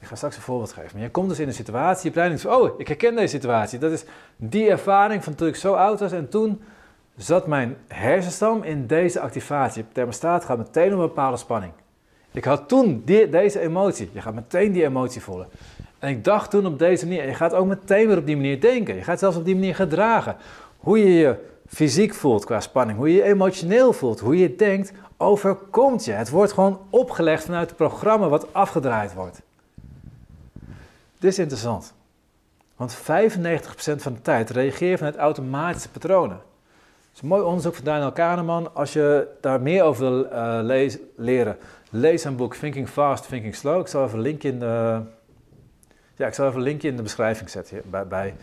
Ik 0.00 0.06
ga 0.06 0.14
straks 0.14 0.36
een 0.36 0.42
voorbeeld 0.42 0.72
geven. 0.72 0.90
Maar 0.92 1.02
je 1.02 1.10
komt 1.10 1.28
dus 1.28 1.38
in 1.38 1.48
een 1.48 1.54
situatie, 1.54 2.06
je 2.06 2.10
brein 2.10 2.28
denkt, 2.28 2.46
oh, 2.46 2.80
ik 2.80 2.88
herken 2.88 3.14
deze 3.14 3.28
situatie. 3.28 3.78
Dat 3.78 3.92
is 3.92 4.04
die 4.36 4.70
ervaring 4.70 5.24
van 5.24 5.34
toen 5.34 5.48
ik 5.48 5.56
zo 5.56 5.74
oud 5.74 6.00
was 6.00 6.12
en 6.12 6.28
toen 6.28 6.62
zat 7.16 7.46
mijn 7.46 7.76
hersenstam 7.88 8.62
in 8.62 8.86
deze 8.86 9.20
activatie. 9.20 9.84
Thermostaat 9.92 10.44
gaat 10.44 10.58
meteen 10.58 10.86
op 10.86 10.92
een 10.92 11.06
bepaalde 11.06 11.36
spanning. 11.36 11.72
Ik 12.32 12.44
had 12.44 12.68
toen 12.68 13.02
deze 13.04 13.60
emotie. 13.60 14.10
Je 14.12 14.20
gaat 14.20 14.34
meteen 14.34 14.72
die 14.72 14.84
emotie 14.84 15.22
voelen. 15.22 15.46
En 15.98 16.08
ik 16.08 16.24
dacht 16.24 16.50
toen 16.50 16.66
op 16.66 16.78
deze 16.78 17.06
manier. 17.06 17.22
En 17.22 17.28
je 17.28 17.34
gaat 17.34 17.54
ook 17.54 17.66
meteen 17.66 18.06
weer 18.06 18.18
op 18.18 18.26
die 18.26 18.36
manier 18.36 18.60
denken. 18.60 18.94
Je 18.94 19.02
gaat 19.02 19.18
zelfs 19.18 19.36
op 19.36 19.44
die 19.44 19.54
manier 19.54 19.74
gedragen. 19.74 20.36
Hoe 20.76 20.98
je 20.98 21.12
je 21.12 21.36
fysiek 21.66 22.14
voelt 22.14 22.44
qua 22.44 22.60
spanning. 22.60 22.98
Hoe 22.98 23.08
je 23.08 23.14
je 23.14 23.22
emotioneel 23.22 23.92
voelt. 23.92 24.20
Hoe 24.20 24.38
je 24.38 24.56
denkt 24.56 24.92
overkomt 25.16 26.04
je. 26.04 26.12
Het 26.12 26.30
wordt 26.30 26.52
gewoon 26.52 26.80
opgelegd 26.90 27.44
vanuit 27.44 27.68
het 27.68 27.76
programma 27.76 28.28
wat 28.28 28.52
afgedraaid 28.52 29.14
wordt. 29.14 29.42
Dit 31.18 31.30
is 31.30 31.38
interessant. 31.38 31.94
Want 32.76 32.96
95% 32.96 33.00
van 33.96 34.12
de 34.12 34.22
tijd 34.22 34.50
reageer 34.50 34.90
je 34.90 34.96
vanuit 34.96 35.16
automatische 35.16 35.88
patronen 35.88 36.40
is 37.16 37.22
een 37.22 37.28
mooi 37.28 37.42
onderzoek 37.42 37.74
van 37.74 37.84
Daniel 37.84 38.12
Kahneman. 38.12 38.74
Als 38.74 38.92
je 38.92 39.28
daar 39.40 39.60
meer 39.60 39.82
over 39.82 40.10
wil 40.10 40.24
uh, 40.24 40.86
leren, 41.16 41.56
lees 41.90 42.24
een 42.24 42.36
boek 42.36 42.54
Thinking 42.54 42.88
Fast, 42.88 43.28
Thinking 43.28 43.54
Slow. 43.54 43.80
Ik 43.80 43.86
zal 43.86 44.04
even 44.04 44.16
een 44.16 44.22
linkje 44.22 44.48
in 44.48 44.58
de, 44.58 45.00
ja, 46.16 46.26
ik 46.26 46.34
zal 46.34 46.46
even 46.46 46.58
een 46.58 46.64
linkje 46.64 46.88
in 46.88 46.96
de 46.96 47.02
beschrijving 47.02 47.50
zetten 47.50 47.82
bij, 47.84 48.06
bij, 48.06 48.34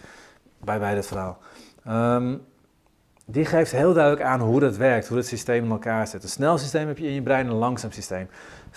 bij, 0.57 0.79
bij 0.79 0.95
dit 0.95 1.07
verhaal. 1.07 1.37
Um, 1.87 2.45
die 3.25 3.45
geeft 3.45 3.71
heel 3.71 3.93
duidelijk 3.93 4.23
aan 4.23 4.39
hoe 4.39 4.59
dat 4.59 4.77
werkt, 4.77 5.07
hoe 5.07 5.17
het 5.17 5.27
systeem 5.27 5.63
in 5.63 5.71
elkaar 5.71 6.07
zit. 6.07 6.23
Een 6.23 6.29
snel 6.29 6.57
systeem 6.57 6.87
heb 6.87 6.97
je 6.97 7.07
in 7.07 7.13
je 7.13 7.21
brein 7.21 7.45
en 7.45 7.51
een 7.51 7.57
langzaam 7.57 7.91
systeem. 7.91 8.27
95% 8.71 8.73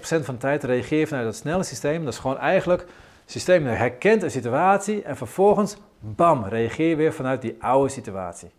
van 0.00 0.34
de 0.34 0.36
tijd 0.36 0.64
reageer 0.64 0.98
je 0.98 1.06
vanuit 1.06 1.26
dat 1.26 1.36
snelle 1.36 1.62
systeem. 1.62 2.04
Dat 2.04 2.12
is 2.12 2.18
gewoon 2.18 2.38
eigenlijk, 2.38 2.80
het 2.80 3.30
systeem 3.30 3.66
herkent 3.66 4.22
een 4.22 4.30
situatie 4.30 5.02
en 5.02 5.16
vervolgens, 5.16 5.76
bam, 5.98 6.44
reageer 6.44 6.88
je 6.88 6.96
weer 6.96 7.12
vanuit 7.12 7.42
die 7.42 7.56
oude 7.58 7.88
situatie. 7.88 8.50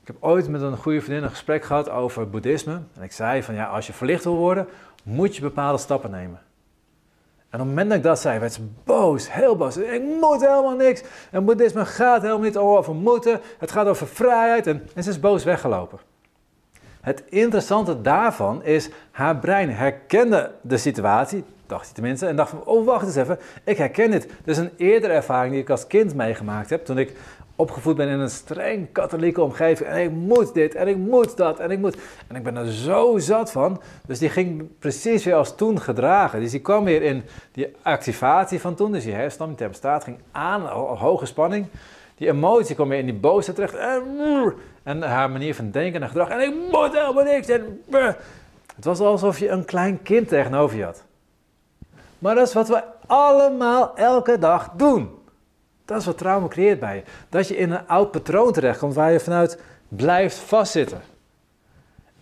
Ik 0.00 0.06
heb 0.06 0.16
ooit 0.20 0.48
met 0.48 0.62
een 0.62 0.76
goede 0.76 1.00
vriendin 1.00 1.22
een 1.22 1.30
gesprek 1.30 1.64
gehad 1.64 1.90
over 1.90 2.30
boeddhisme. 2.30 2.80
En 2.96 3.02
ik 3.02 3.12
zei 3.12 3.42
van 3.42 3.54
ja, 3.54 3.66
als 3.66 3.86
je 3.86 3.92
verlicht 3.92 4.24
wil 4.24 4.36
worden, 4.36 4.66
moet 5.04 5.36
je 5.36 5.42
bepaalde 5.42 5.78
stappen 5.78 6.10
nemen. 6.10 6.40
En 7.50 7.60
op 7.60 7.66
het 7.66 7.68
moment 7.68 7.88
dat 7.88 7.98
ik 7.98 8.04
dat 8.04 8.20
zei, 8.20 8.38
werd 8.38 8.52
ze 8.52 8.60
boos, 8.84 9.32
heel 9.32 9.56
boos. 9.56 9.76
Ik 9.76 10.02
moet 10.02 10.40
helemaal 10.40 10.76
niks. 10.76 11.02
En 11.30 11.44
boeddhisme 11.44 11.84
gaat 11.84 12.22
helemaal 12.22 12.42
niet 12.42 12.56
over 12.56 12.94
moeten. 12.94 13.40
Het 13.58 13.70
gaat 13.70 13.86
over 13.86 14.06
vrijheid. 14.06 14.66
En, 14.66 14.88
en 14.94 15.02
ze 15.02 15.10
is 15.10 15.20
boos 15.20 15.44
weggelopen. 15.44 15.98
Het 17.00 17.22
interessante 17.28 18.00
daarvan 18.00 18.64
is, 18.64 18.90
haar 19.10 19.36
brein 19.36 19.70
herkende 19.70 20.50
de 20.60 20.76
situatie, 20.76 21.44
dacht 21.66 21.84
hij 21.84 21.94
tenminste, 21.94 22.26
en 22.26 22.36
dacht 22.36 22.50
van, 22.50 22.64
oh 22.64 22.86
wacht 22.86 23.06
eens 23.06 23.16
even, 23.16 23.38
ik 23.64 23.76
herken 23.76 24.10
dit. 24.10 24.28
Dus 24.44 24.56
een 24.56 24.70
eerdere 24.76 25.12
ervaring 25.12 25.52
die 25.52 25.62
ik 25.62 25.70
als 25.70 25.86
kind 25.86 26.14
meegemaakt 26.14 26.70
heb, 26.70 26.84
toen 26.84 26.98
ik 26.98 27.16
opgevoed 27.60 27.96
ben 27.96 28.08
in 28.08 28.18
een 28.18 28.30
streng 28.30 28.92
katholieke 28.92 29.42
omgeving. 29.42 29.88
En 29.88 30.02
ik 30.02 30.10
moet 30.10 30.54
dit 30.54 30.74
en 30.74 30.88
ik 30.88 30.96
moet 30.96 31.36
dat 31.36 31.58
en 31.58 31.70
ik 31.70 31.78
moet. 31.78 31.96
En 32.28 32.36
ik 32.36 32.42
ben 32.42 32.56
er 32.56 32.72
zo 32.72 33.18
zat 33.18 33.52
van. 33.52 33.80
Dus 34.06 34.18
die 34.18 34.28
ging 34.28 34.68
precies 34.78 35.24
weer 35.24 35.34
als 35.34 35.54
toen 35.56 35.80
gedragen. 35.80 36.40
Dus 36.40 36.50
die 36.50 36.60
kwam 36.60 36.84
weer 36.84 37.02
in 37.02 37.22
die 37.52 37.74
activatie 37.82 38.60
van 38.60 38.74
toen. 38.74 38.92
Dus 38.92 39.04
die 39.04 39.12
hersenstam, 39.12 39.48
die 39.48 39.56
thermostaat 39.56 40.04
ging 40.04 40.18
aan, 40.32 40.66
hoge 40.96 41.26
spanning. 41.26 41.66
Die 42.16 42.28
emotie 42.28 42.74
kwam 42.74 42.88
weer 42.88 42.98
in 42.98 43.06
die 43.06 43.14
boosheid 43.14 43.56
terecht. 43.56 43.74
En, 44.82 45.02
haar 45.02 45.30
manier 45.30 45.54
van 45.54 45.70
denken 45.70 46.02
en 46.02 46.08
gedrag. 46.08 46.28
En 46.28 46.40
ik 46.40 46.54
moet 46.70 46.92
helemaal 46.92 47.24
niks. 47.24 47.48
En, 47.48 47.82
het 48.76 48.84
was 48.84 49.00
alsof 49.00 49.38
je 49.38 49.48
een 49.48 49.64
klein 49.64 50.02
kind 50.02 50.28
tegenover 50.28 50.76
je 50.76 50.84
had. 50.84 51.04
Maar 52.18 52.34
dat 52.34 52.48
is 52.48 52.54
wat 52.54 52.68
we 52.68 52.82
allemaal 53.06 53.96
elke 53.96 54.38
dag 54.38 54.70
doen. 54.76 55.19
Dat 55.90 56.00
is 56.00 56.06
wat 56.06 56.18
trauma 56.18 56.48
creëert 56.48 56.80
bij 56.80 56.96
je. 56.96 57.02
Dat 57.28 57.48
je 57.48 57.56
in 57.56 57.70
een 57.70 57.88
oud 57.88 58.10
patroon 58.10 58.52
terechtkomt 58.52 58.94
waar 58.94 59.12
je 59.12 59.20
vanuit 59.20 59.58
blijft 59.88 60.36
vastzitten. 60.36 61.00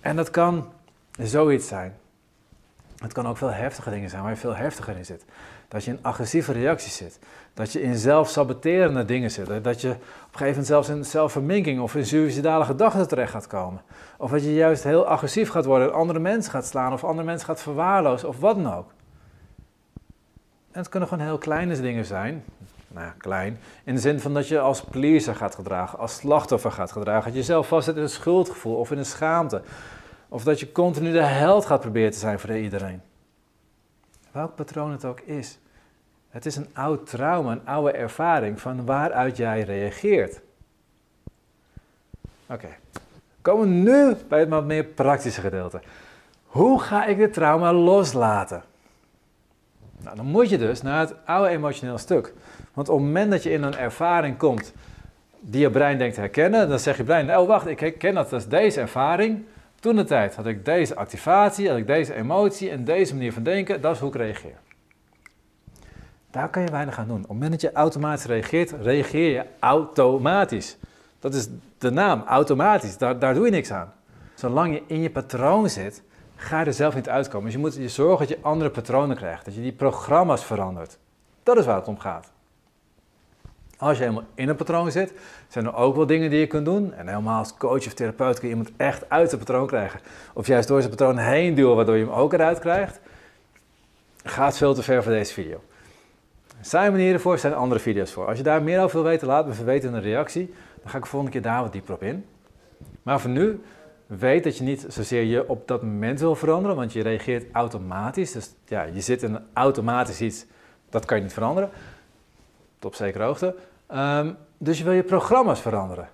En 0.00 0.16
dat 0.16 0.30
kan 0.30 0.68
zoiets 1.18 1.68
zijn. 1.68 1.94
Het 2.96 3.12
kan 3.12 3.28
ook 3.28 3.36
veel 3.36 3.52
heftige 3.52 3.90
dingen 3.90 4.10
zijn 4.10 4.22
waar 4.22 4.30
je 4.30 4.36
veel 4.36 4.56
heftiger 4.56 4.96
in 4.96 5.04
zit. 5.04 5.24
Dat 5.68 5.84
je 5.84 5.90
in 5.90 5.98
agressieve 6.02 6.52
reacties 6.52 6.96
zit. 6.96 7.18
Dat 7.54 7.72
je 7.72 7.82
in 7.82 7.96
zelfsaboterende 7.96 9.04
dingen 9.04 9.30
zit. 9.30 9.64
Dat 9.64 9.80
je 9.80 9.88
op 9.88 9.94
een 9.94 10.00
gegeven 10.22 10.46
moment 10.46 10.66
zelfs 10.66 10.88
in 10.88 11.04
zelfverminking 11.04 11.80
of 11.80 11.94
in 11.94 12.06
suicidale 12.06 12.64
gedachten 12.64 13.08
terecht 13.08 13.32
gaat 13.32 13.46
komen. 13.46 13.82
Of 14.16 14.30
dat 14.30 14.42
je 14.42 14.54
juist 14.54 14.84
heel 14.84 15.06
agressief 15.06 15.50
gaat 15.50 15.64
worden 15.64 15.88
en 15.88 15.94
andere 15.94 16.18
mensen 16.18 16.52
gaat 16.52 16.66
slaan 16.66 16.92
of 16.92 17.04
andere 17.04 17.26
mensen 17.26 17.46
gaat 17.46 17.62
verwaarlozen 17.62 18.28
of 18.28 18.40
wat 18.40 18.62
dan 18.62 18.74
ook. 18.74 18.90
En 20.70 20.80
het 20.80 20.88
kunnen 20.88 21.08
gewoon 21.08 21.26
heel 21.26 21.38
kleine 21.38 21.80
dingen 21.80 22.04
zijn. 22.04 22.44
Nou 22.88 23.12
klein. 23.18 23.58
In 23.84 23.94
de 23.94 24.00
zin 24.00 24.20
van 24.20 24.34
dat 24.34 24.48
je 24.48 24.58
als 24.58 24.80
pleaser 24.80 25.34
gaat 25.34 25.54
gedragen, 25.54 25.98
als 25.98 26.16
slachtoffer 26.16 26.72
gaat 26.72 26.92
gedragen. 26.92 27.24
Dat 27.24 27.32
je 27.32 27.38
jezelf 27.38 27.68
vastzet 27.68 27.96
in 27.96 28.02
een 28.02 28.08
schuldgevoel 28.08 28.76
of 28.76 28.90
in 28.90 28.98
een 28.98 29.06
schaamte. 29.06 29.62
Of 30.28 30.44
dat 30.44 30.60
je 30.60 30.72
continu 30.72 31.12
de 31.12 31.22
held 31.22 31.66
gaat 31.66 31.80
proberen 31.80 32.10
te 32.10 32.18
zijn 32.18 32.38
voor 32.38 32.56
iedereen. 32.56 33.00
Welk 34.32 34.54
patroon 34.54 34.90
het 34.90 35.04
ook 35.04 35.20
is. 35.20 35.58
Het 36.28 36.46
is 36.46 36.56
een 36.56 36.68
oud 36.72 37.06
trauma, 37.06 37.52
een 37.52 37.66
oude 37.66 37.92
ervaring 37.92 38.60
van 38.60 38.84
waaruit 38.84 39.36
jij 39.36 39.62
reageert. 39.62 40.40
Oké, 42.46 42.68
komen 43.42 43.68
we 43.68 43.74
nu 43.74 44.16
bij 44.28 44.40
het 44.40 44.48
wat 44.48 44.64
meer 44.64 44.84
praktische 44.84 45.40
gedeelte. 45.40 45.80
Hoe 46.46 46.80
ga 46.80 47.06
ik 47.06 47.16
dit 47.16 47.32
trauma 47.32 47.72
loslaten? 47.72 48.62
Nou, 49.98 50.16
dan 50.16 50.26
moet 50.26 50.48
je 50.48 50.58
dus 50.58 50.82
naar 50.82 51.00
het 51.00 51.14
oude 51.24 51.48
emotioneel 51.48 51.98
stuk. 51.98 52.32
Want 52.78 52.90
op 52.90 52.96
het 52.96 53.06
moment 53.06 53.30
dat 53.30 53.42
je 53.42 53.50
in 53.50 53.62
een 53.62 53.76
ervaring 53.76 54.36
komt 54.36 54.72
die 55.40 55.60
je 55.60 55.70
brein 55.70 55.98
denkt 55.98 56.14
te 56.14 56.20
herkennen, 56.20 56.68
dan 56.68 56.78
zeg 56.78 56.96
je 56.96 57.04
brein, 57.04 57.36
oh 57.36 57.46
wacht, 57.46 57.66
ik 57.66 57.80
herken 57.80 58.14
dat, 58.14 58.32
is 58.32 58.48
deze 58.48 58.80
ervaring. 58.80 59.44
Toen 59.80 59.96
de 59.96 60.04
tijd 60.04 60.34
had 60.34 60.46
ik 60.46 60.64
deze 60.64 60.96
activatie, 60.96 61.68
had 61.68 61.78
ik 61.78 61.86
deze 61.86 62.14
emotie 62.14 62.70
en 62.70 62.84
deze 62.84 63.14
manier 63.14 63.32
van 63.32 63.42
denken, 63.42 63.80
dat 63.80 63.94
is 63.94 64.00
hoe 64.00 64.08
ik 64.08 64.14
reageer. 64.14 64.58
Daar 66.30 66.48
kan 66.48 66.62
je 66.62 66.70
weinig 66.70 66.98
aan 66.98 67.06
doen. 67.06 67.16
Op 67.16 67.22
het 67.22 67.28
moment 67.28 67.50
dat 67.50 67.60
je 67.60 67.72
automatisch 67.72 68.24
reageert, 68.24 68.74
reageer 68.82 69.30
je 69.32 69.44
automatisch. 69.58 70.76
Dat 71.18 71.34
is 71.34 71.48
de 71.78 71.90
naam, 71.90 72.22
automatisch. 72.26 72.98
Daar, 72.98 73.18
daar 73.18 73.34
doe 73.34 73.44
je 73.44 73.50
niks 73.50 73.70
aan. 73.70 73.92
Zolang 74.34 74.74
je 74.74 74.82
in 74.86 75.00
je 75.00 75.10
patroon 75.10 75.70
zit, 75.70 76.02
ga 76.36 76.60
je 76.60 76.66
er 76.66 76.72
zelf 76.72 76.94
niet 76.94 77.08
uitkomen. 77.08 77.44
Dus 77.44 77.54
je 77.54 77.60
moet 77.60 77.74
je 77.74 77.88
zorgen 77.88 78.18
dat 78.18 78.36
je 78.36 78.42
andere 78.42 78.70
patronen 78.70 79.16
krijgt, 79.16 79.44
dat 79.44 79.54
je 79.54 79.60
die 79.60 79.72
programma's 79.72 80.44
verandert. 80.44 80.98
Dat 81.42 81.56
is 81.56 81.64
waar 81.64 81.76
het 81.76 81.88
om 81.88 81.98
gaat. 81.98 82.36
Als 83.78 83.96
je 83.96 84.02
helemaal 84.02 84.24
in 84.34 84.48
een 84.48 84.56
patroon 84.56 84.90
zit, 84.90 85.12
zijn 85.48 85.66
er 85.66 85.74
ook 85.74 85.96
wel 85.96 86.06
dingen 86.06 86.30
die 86.30 86.38
je 86.38 86.46
kunt 86.46 86.64
doen. 86.64 86.94
En 86.94 87.08
helemaal 87.08 87.38
als 87.38 87.56
coach 87.56 87.86
of 87.86 87.94
therapeut 87.94 88.38
kun 88.38 88.48
je 88.48 88.54
iemand 88.54 88.72
echt 88.76 89.10
uit 89.10 89.30
het 89.30 89.40
patroon 89.40 89.66
krijgen. 89.66 90.00
Of 90.32 90.46
juist 90.46 90.68
door 90.68 90.78
zijn 90.78 90.90
patroon 90.90 91.18
heen 91.18 91.54
duwen, 91.54 91.76
waardoor 91.76 91.96
je 91.96 92.04
hem 92.04 92.12
ook 92.12 92.32
eruit 92.32 92.58
krijgt. 92.58 93.00
Gaat 94.24 94.56
veel 94.56 94.74
te 94.74 94.82
ver 94.82 95.02
voor 95.02 95.12
deze 95.12 95.32
video. 95.32 95.60
Zijn 96.60 96.92
manieren 96.92 97.20
voor, 97.20 97.38
zijn 97.38 97.54
andere 97.54 97.80
video's 97.80 98.12
voor. 98.12 98.26
Als 98.26 98.36
je 98.36 98.44
daar 98.44 98.62
meer 98.62 98.82
over 98.82 98.96
wil 98.96 99.10
weten, 99.10 99.26
laat 99.26 99.46
me 99.46 99.52
even 99.52 99.64
weten 99.64 99.88
in 99.88 99.94
een 99.94 100.02
reactie. 100.02 100.54
Dan 100.82 100.90
ga 100.90 100.96
ik 100.96 101.02
de 101.02 101.08
volgende 101.08 101.32
keer 101.32 101.42
daar 101.42 101.62
wat 101.62 101.72
dieper 101.72 101.94
op 101.94 102.02
in. 102.02 102.24
Maar 103.02 103.20
voor 103.20 103.30
nu, 103.30 103.60
weet 104.06 104.44
dat 104.44 104.56
je 104.56 104.64
niet 104.64 104.86
zozeer 104.88 105.22
je 105.22 105.48
op 105.48 105.68
dat 105.68 105.82
moment 105.82 106.20
wil 106.20 106.34
veranderen, 106.34 106.76
want 106.76 106.92
je 106.92 107.02
reageert 107.02 107.44
automatisch. 107.52 108.32
Dus 108.32 108.50
ja, 108.66 108.82
je 108.82 109.00
zit 109.00 109.22
in 109.22 109.38
automatisch 109.52 110.20
iets, 110.20 110.46
dat 110.90 111.04
kan 111.04 111.16
je 111.16 111.22
niet 111.22 111.32
veranderen. 111.32 111.70
Tot 112.78 112.90
op 112.90 112.96
zekere 112.96 113.24
hoogte. 113.24 113.54
Um, 113.94 114.36
dus 114.58 114.78
je 114.78 114.84
wil 114.84 114.92
je 114.92 115.02
programma's 115.02 115.60
veranderen. 115.60 116.08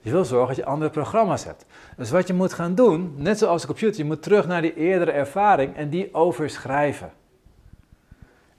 Je 0.00 0.10
wil 0.10 0.24
zorgen 0.24 0.48
dat 0.48 0.56
je 0.56 0.64
andere 0.64 0.90
programma's 0.90 1.44
hebt. 1.44 1.64
Dus 1.96 2.10
wat 2.10 2.26
je 2.26 2.34
moet 2.34 2.52
gaan 2.52 2.74
doen, 2.74 3.14
net 3.16 3.38
zoals 3.38 3.60
de 3.60 3.66
computer, 3.66 3.98
je 3.98 4.04
moet 4.04 4.22
terug 4.22 4.46
naar 4.46 4.62
die 4.62 4.74
eerdere 4.74 5.10
ervaring 5.10 5.76
en 5.76 5.88
die 5.88 6.14
overschrijven. 6.14 7.12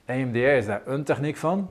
EMDR 0.04 0.38
is 0.38 0.66
daar 0.66 0.82
een 0.84 1.04
techniek 1.04 1.36
van. 1.36 1.70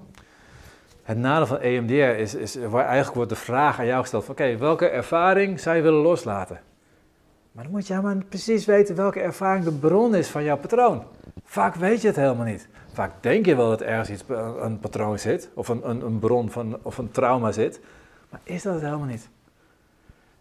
Het 1.03 1.17
nadeel 1.17 1.45
van 1.45 1.59
EMDR 1.59 1.93
is, 1.93 2.35
is 2.35 2.55
waar 2.55 2.85
eigenlijk 2.85 3.15
wordt 3.15 3.29
de 3.29 3.35
vraag 3.35 3.79
aan 3.79 3.85
jou 3.85 4.01
gesteld: 4.01 4.29
oké, 4.29 4.57
welke 4.57 4.87
ervaring 4.87 5.59
zou 5.59 5.75
je 5.75 5.81
willen 5.81 6.01
loslaten? 6.01 6.59
Maar 7.51 7.63
dan 7.63 7.73
moet 7.73 7.87
je 7.87 8.01
maar 8.01 8.23
precies 8.29 8.65
weten 8.65 8.95
welke 8.95 9.19
ervaring 9.19 9.65
de 9.65 9.71
bron 9.71 10.15
is 10.15 10.27
van 10.27 10.43
jouw 10.43 10.57
patroon. 10.57 11.03
Vaak 11.43 11.75
weet 11.75 12.01
je 12.01 12.07
het 12.07 12.15
helemaal 12.15 12.45
niet. 12.45 12.67
Vaak 12.93 13.11
denk 13.19 13.45
je 13.45 13.55
wel 13.55 13.69
dat 13.69 13.81
ergens 13.81 14.09
iets, 14.09 14.23
een 14.59 14.79
patroon 14.79 15.19
zit, 15.19 15.49
of 15.53 15.67
een, 15.67 15.89
een, 15.89 16.01
een 16.01 16.19
bron 16.19 16.49
van, 16.49 16.77
of 16.81 16.97
een 16.97 17.11
trauma 17.11 17.51
zit, 17.51 17.79
maar 18.29 18.39
is 18.43 18.63
dat 18.63 18.73
het 18.73 18.83
helemaal 18.83 19.07
niet. 19.07 19.29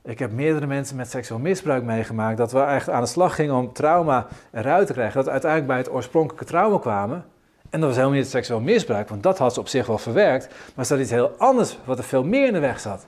Ik 0.02 0.18
heb 0.18 0.32
meerdere 0.32 0.66
mensen 0.66 0.96
met 0.96 1.10
seksueel 1.10 1.40
misbruik 1.40 1.82
meegemaakt 1.82 2.36
dat 2.38 2.52
we 2.52 2.60
echt 2.60 2.90
aan 2.90 3.00
de 3.00 3.08
slag 3.08 3.34
gingen 3.34 3.54
om 3.54 3.72
trauma 3.72 4.26
eruit 4.52 4.86
te 4.86 4.92
krijgen. 4.92 5.14
Dat 5.14 5.24
we 5.24 5.30
uiteindelijk 5.30 5.70
bij 5.70 5.78
het 5.78 5.90
oorspronkelijke 5.90 6.44
trauma 6.44 6.78
kwamen. 6.78 7.24
En 7.70 7.80
dat 7.80 7.88
was 7.88 7.90
helemaal 7.90 8.14
niet 8.14 8.22
het 8.22 8.32
seksueel 8.32 8.60
misbruik, 8.60 9.08
want 9.08 9.22
dat 9.22 9.38
had 9.38 9.54
ze 9.54 9.60
op 9.60 9.68
zich 9.68 9.86
wel 9.86 9.98
verwerkt. 9.98 10.48
Maar 10.48 10.72
er 10.76 10.84
zat 10.84 10.98
iets 10.98 11.10
heel 11.10 11.30
anders 11.38 11.78
wat 11.84 11.98
er 11.98 12.04
veel 12.04 12.24
meer 12.24 12.46
in 12.46 12.52
de 12.52 12.58
weg 12.58 12.80
zat. 12.80 13.06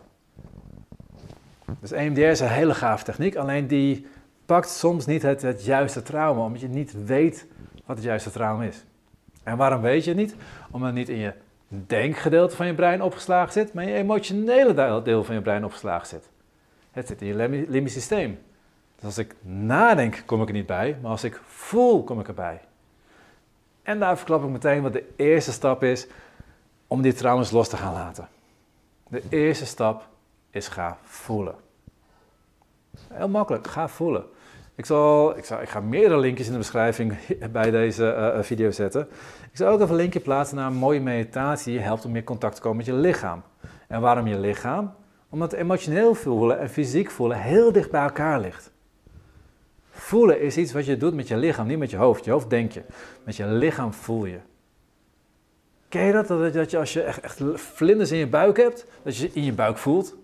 Dus 1.81 1.93
EMDR 1.93 2.21
is 2.21 2.41
een 2.41 2.49
hele 2.49 2.75
gave 2.75 3.05
techniek, 3.05 3.37
alleen 3.37 3.67
die 3.67 4.07
pakt 4.47 4.71
soms 4.71 5.07
niet 5.07 5.23
het, 5.23 5.43
het 5.43 5.65
juiste 5.65 6.03
trauma, 6.03 6.45
omdat 6.45 6.61
je 6.61 6.69
niet 6.69 7.05
weet 7.05 7.47
wat 7.87 7.97
het 7.97 8.05
juiste 8.05 8.31
trauma 8.31 8.65
is. 8.65 8.85
En 9.43 9.57
waarom 9.57 9.81
weet 9.81 10.05
je 10.05 10.11
het 10.11 10.19
niet? 10.19 10.35
Omdat 10.71 10.89
het 10.89 10.99
niet 10.99 11.09
in 11.09 11.19
je 11.19 11.33
denkgedeelte 11.69 12.57
van 12.57 12.67
je 12.67 12.75
brein 12.75 13.03
opgeslagen 13.03 13.53
zit, 13.53 13.73
maar 13.73 13.85
in 13.85 13.91
je 13.91 13.97
emotionele 13.97 15.03
deel 15.03 15.25
van 15.25 15.35
je 15.35 15.41
brein 15.41 15.65
opgeslagen 15.65 16.07
zit. 16.07 16.29
Het 16.91 17.07
zit 17.07 17.21
in 17.23 17.27
je 17.27 17.67
limbisch 17.69 17.93
systeem. 17.93 18.39
Dus 18.95 19.05
als 19.05 19.19
ik 19.19 19.35
nadenk, 19.43 20.23
kom 20.27 20.43
ik 20.43 20.49
er 20.49 20.55
niet 20.55 20.67
bij, 20.67 20.99
maar 21.03 21.11
als 21.11 21.25
ik 21.25 21.41
voel, 21.47 22.05
kom 22.05 22.21
ik 22.21 22.29
erbij. 22.29 22.61
En 23.83 23.99
daar 23.99 24.17
verklap 24.17 24.43
ik 24.43 24.49
meteen 24.49 24.83
wat 24.83 24.93
de 24.93 25.09
eerste 25.17 25.53
stap 25.53 25.83
is 25.83 26.07
om 26.87 27.03
die 27.03 27.13
trauma's 27.13 27.51
los 27.51 27.69
te 27.69 27.77
gaan 27.77 27.93
laten. 27.93 28.29
De 29.09 29.23
eerste 29.29 29.67
stap 29.67 30.09
is 30.51 30.69
ga 30.69 30.99
voelen. 31.03 31.55
Heel 33.13 33.29
makkelijk, 33.29 33.67
ga 33.67 33.89
voelen. 33.89 34.25
Ik, 34.75 34.87
zal, 34.87 35.37
ik, 35.37 35.45
zal, 35.45 35.61
ik 35.61 35.69
ga 35.69 35.81
meerdere 35.81 36.19
linkjes 36.19 36.47
in 36.47 36.53
de 36.53 36.59
beschrijving 36.59 37.17
bij 37.53 37.71
deze 37.71 38.33
uh, 38.37 38.43
video 38.43 38.71
zetten. 38.71 39.09
Ik 39.51 39.57
zal 39.57 39.69
ook 39.69 39.81
even 39.81 39.91
een 39.91 39.97
linkje 39.97 40.21
plaatsen 40.21 40.57
naar 40.57 40.67
een 40.67 40.77
mooie 40.77 41.01
meditatie 41.01 41.73
die 41.73 41.83
helpt 41.83 42.05
om 42.05 42.13
meer 42.13 42.25
contact 42.25 42.55
te 42.55 42.61
komen 42.61 42.77
met 42.77 42.87
je 42.87 42.93
lichaam. 42.93 43.43
En 43.89 44.01
waarom 44.01 44.27
je 44.27 44.39
lichaam? 44.39 44.95
Omdat 45.29 45.53
emotioneel 45.53 46.15
voelen 46.15 46.59
en 46.59 46.71
fysiek 46.71 47.11
voelen 47.11 47.41
heel 47.41 47.73
dicht 47.73 47.91
bij 47.91 48.03
elkaar 48.03 48.41
ligt. 48.41 48.71
Voelen 49.91 50.41
is 50.41 50.57
iets 50.57 50.73
wat 50.73 50.87
je 50.87 50.97
doet 50.97 51.15
met 51.15 51.29
je 51.29 51.37
lichaam, 51.37 51.67
niet 51.67 51.79
met 51.79 51.91
je 51.91 51.97
hoofd. 51.97 52.25
Je 52.25 52.31
hoofd 52.31 52.51
denk 52.51 52.73
je. 52.73 52.83
Met 53.25 53.37
je 53.37 53.47
lichaam 53.47 53.93
voel 53.93 54.25
je. 54.25 54.39
Ken 55.89 56.05
je 56.05 56.13
dat? 56.13 56.29
Dat 56.55 56.71
je 56.71 56.79
als 56.79 56.93
je 56.93 57.03
echt, 57.03 57.21
echt 57.21 57.41
vlinders 57.55 58.11
in 58.11 58.19
je 58.19 58.27
buik 58.27 58.57
hebt, 58.57 58.87
dat 59.03 59.17
je 59.17 59.29
ze 59.29 59.35
in 59.35 59.45
je 59.45 59.53
buik 59.53 59.79
voelt. 59.79 60.17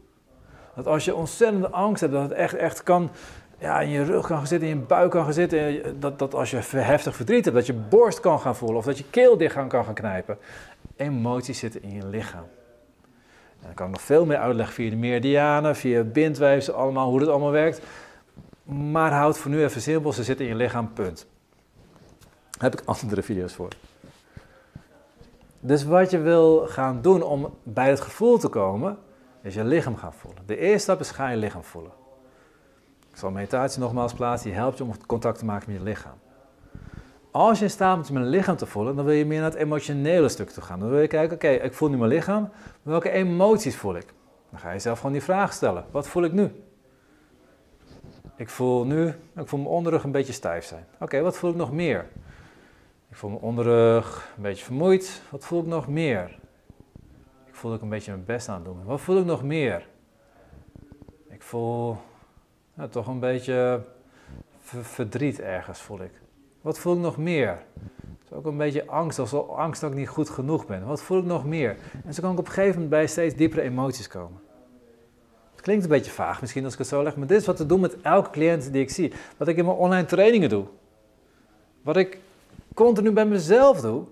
Dat 0.76 0.87
als 0.87 1.04
je 1.04 1.14
ontzettende 1.14 1.71
angst 1.71 2.00
hebt, 2.00 2.12
dat 2.12 2.23
het 2.23 2.33
echt, 2.33 2.54
echt 2.54 2.83
kan, 2.83 3.11
ja, 3.59 3.80
in 3.80 3.88
je 3.88 4.04
rug 4.04 4.26
kan 4.26 4.47
zitten, 4.47 4.68
in 4.68 4.78
je 4.78 4.83
buik 4.83 5.11
kan 5.11 5.25
gaan 5.25 5.33
zitten. 5.33 6.00
Dat, 6.00 6.18
dat 6.18 6.35
als 6.35 6.50
je 6.50 6.56
heftig 6.76 7.16
verdriet 7.16 7.45
hebt, 7.45 7.56
dat 7.56 7.66
je 7.66 7.73
borst 7.73 8.21
kan 8.21 8.40
gaan 8.40 8.56
voelen 8.56 8.78
of 8.78 8.85
dat 8.85 8.99
je 8.99 9.04
keel 9.11 9.37
dicht 9.37 9.54
kan 9.54 9.85
gaan 9.85 9.95
knijpen. 9.95 10.38
Emoties 10.97 11.59
zitten 11.59 11.83
in 11.83 11.95
je 11.95 12.06
lichaam. 12.06 12.45
En 13.61 13.62
dan 13.62 13.75
kan 13.75 13.87
ik 13.87 13.92
nog 13.92 14.02
veel 14.02 14.26
meer 14.26 14.38
uitleggen 14.38 14.75
via 14.75 14.90
de 14.90 14.97
meridianen, 14.97 15.76
via 15.76 16.02
bindweefsel, 16.02 16.75
allemaal, 16.75 17.09
hoe 17.09 17.18
dat 17.18 17.28
allemaal 17.28 17.50
werkt. 17.50 17.80
Maar 18.62 19.12
houd 19.12 19.38
voor 19.38 19.50
nu 19.50 19.64
even 19.64 19.80
simpel, 19.80 20.12
ze 20.12 20.25
zitten 20.25 20.47
in 20.47 20.50
je 20.50 20.56
lichaam, 20.56 20.92
punt. 20.92 21.26
Daar 22.50 22.71
heb 22.71 22.80
ik 22.80 22.87
andere 22.87 23.23
video's 23.23 23.54
voor. 23.54 23.68
Dus 25.61 25.85
wat 25.85 26.11
je 26.11 26.18
wil 26.18 26.66
gaan 26.66 27.02
doen 27.02 27.23
om 27.23 27.54
bij 27.62 27.88
het 27.88 28.00
gevoel 28.00 28.38
te 28.38 28.49
komen, 28.49 28.99
is 29.46 29.54
je 29.54 29.64
lichaam 29.64 29.96
gaan 29.96 30.12
voelen. 30.12 30.42
De 30.46 30.58
eerste 30.58 30.78
stap 30.78 31.00
is 31.00 31.10
ga 31.10 31.28
je 31.28 31.36
lichaam 31.36 31.62
voelen. 31.62 31.92
Ik 33.10 33.16
zal 33.16 33.30
meditatie 33.30 33.80
nogmaals 33.80 34.12
plaatsen, 34.12 34.50
die 34.50 34.58
helpt 34.58 34.78
je 34.78 34.84
om 34.84 35.06
contact 35.06 35.38
te 35.38 35.44
maken 35.44 35.72
met 35.72 35.78
je 35.78 35.84
lichaam. 35.84 36.18
Als 37.30 37.58
je 37.58 37.64
in 37.64 37.70
staat 37.70 37.96
bent 37.96 38.10
om 38.10 38.18
je 38.18 38.24
lichaam 38.24 38.56
te 38.56 38.66
voelen, 38.66 38.96
dan 38.96 39.04
wil 39.04 39.14
je 39.14 39.26
meer 39.26 39.40
naar 39.40 39.50
het 39.50 39.58
emotionele 39.58 40.28
stuk 40.28 40.50
toe 40.50 40.62
gaan. 40.62 40.78
Dan 40.78 40.88
wil 40.88 41.00
je 41.00 41.06
kijken, 41.06 41.36
oké, 41.36 41.48
ik 41.48 41.72
voel 41.72 41.88
nu 41.88 41.96
mijn 41.96 42.10
lichaam, 42.10 42.50
welke 42.82 43.10
emoties 43.10 43.76
voel 43.76 43.96
ik? 43.96 44.06
Dan 44.50 44.60
ga 44.60 44.70
je 44.70 44.78
zelf 44.78 44.96
gewoon 44.96 45.12
die 45.12 45.22
vraag 45.22 45.52
stellen. 45.52 45.84
Wat 45.90 46.08
voel 46.08 46.24
ik 46.24 46.32
nu? 46.32 46.64
Ik 48.36 48.48
voel 48.48 48.84
nu, 48.84 49.06
ik 49.36 49.48
voel 49.48 49.60
mijn 49.60 49.70
onderrug 49.70 50.04
een 50.04 50.10
beetje 50.10 50.32
stijf 50.32 50.64
zijn. 50.64 50.86
Oké, 51.00 51.20
wat 51.20 51.36
voel 51.36 51.50
ik 51.50 51.56
nog 51.56 51.72
meer? 51.72 52.06
Ik 53.10 53.16
voel 53.16 53.30
mijn 53.30 53.42
onderrug 53.42 54.32
een 54.36 54.42
beetje 54.42 54.64
vermoeid. 54.64 55.22
Wat 55.30 55.44
voel 55.44 55.60
ik 55.60 55.66
nog 55.66 55.88
meer? 55.88 56.38
Voel 57.56 57.75
ik 57.75 57.82
een 57.82 57.88
beetje 57.88 58.10
mijn 58.10 58.25
best 58.25 58.48
aan 58.48 58.54
het 58.54 58.64
doen 58.64 58.84
Wat 58.84 59.00
voel 59.00 59.18
ik 59.18 59.25
nog 59.25 59.42
meer? 59.42 59.88
Ik 61.28 61.42
voel 61.42 61.96
toch 62.90 63.06
een 63.06 63.20
beetje 63.20 63.80
verdriet 64.60 65.40
ergens 65.40 65.80
voel 65.80 66.02
ik. 66.02 66.10
Wat 66.60 66.78
voel 66.78 66.94
ik 66.94 67.00
nog 67.00 67.16
meer? 67.16 67.64
is 68.25 68.32
ook 68.32 68.46
een 68.46 68.56
beetje 68.56 68.86
angst, 68.86 69.18
als 69.18 69.34
angst 69.48 69.80
dat 69.80 69.90
ik 69.90 69.96
niet 69.96 70.08
goed 70.08 70.30
genoeg 70.30 70.66
ben. 70.66 70.86
Wat 70.86 71.02
voel 71.02 71.18
ik 71.18 71.25
nog 71.25 71.44
meer? 71.44 71.76
En 72.04 72.14
zo 72.14 72.22
kan 72.22 72.32
ik 72.32 72.38
op 72.38 72.46
een 72.46 72.52
gegeven 72.52 72.72
moment 72.72 72.90
bij 72.90 73.06
steeds 73.06 73.34
diepere 73.34 73.62
emoties 73.62 74.08
komen. 74.08 74.40
Het 75.52 75.60
klinkt 75.60 75.84
een 75.84 75.90
beetje 75.90 76.10
vaag 76.10 76.40
misschien 76.40 76.64
als 76.64 76.72
ik 76.72 76.78
het 76.78 76.88
zo 76.88 77.02
leg, 77.02 77.16
maar 77.16 77.26
dit 77.26 77.40
is 77.40 77.46
wat 77.46 77.56
te 77.56 77.66
doen 77.66 77.80
met 77.80 78.00
elke 78.00 78.30
cliënt 78.30 78.72
die 78.72 78.82
ik 78.82 78.90
zie. 78.90 79.12
Wat 79.36 79.48
ik 79.48 79.56
in 79.56 79.64
mijn 79.64 79.76
online 79.76 80.06
trainingen 80.06 80.48
doe. 80.48 80.64
Wat 81.82 81.96
ik 81.96 82.18
continu 82.75 83.12
bij 83.12 83.26
mezelf 83.26 83.80
doe. 83.80 84.04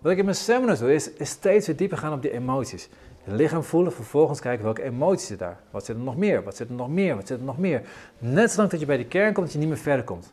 Wat 0.00 0.12
ik 0.12 0.18
in 0.18 0.24
mijn 0.24 0.36
seminars 0.36 0.78
doe, 0.78 0.94
is, 0.94 1.10
steeds 1.18 1.66
weer 1.66 1.76
dieper 1.76 1.98
gaan 1.98 2.12
op 2.12 2.22
die 2.22 2.30
emoties. 2.30 2.88
Je 3.24 3.34
lichaam 3.34 3.62
voelen, 3.62 3.92
vervolgens 3.92 4.40
kijken 4.40 4.64
welke 4.64 4.82
emoties 4.82 5.26
zit 5.26 5.38
daar. 5.38 5.60
Wat 5.70 5.84
zit 5.84 5.96
er 5.96 6.02
nog 6.02 6.16
meer? 6.16 6.42
Wat 6.42 6.56
zit 6.56 6.68
er 6.68 6.74
nog 6.74 6.88
meer? 6.88 7.16
Wat 7.16 7.26
zit 7.26 7.38
er 7.38 7.44
nog 7.44 7.58
meer? 7.58 7.82
Net 8.18 8.50
zolang 8.50 8.70
dat 8.70 8.80
je 8.80 8.86
bij 8.86 8.96
die 8.96 9.06
kern 9.06 9.32
komt, 9.32 9.44
dat 9.46 9.54
je 9.54 9.58
niet 9.58 9.68
meer 9.68 9.78
verder 9.78 10.04
komt. 10.04 10.32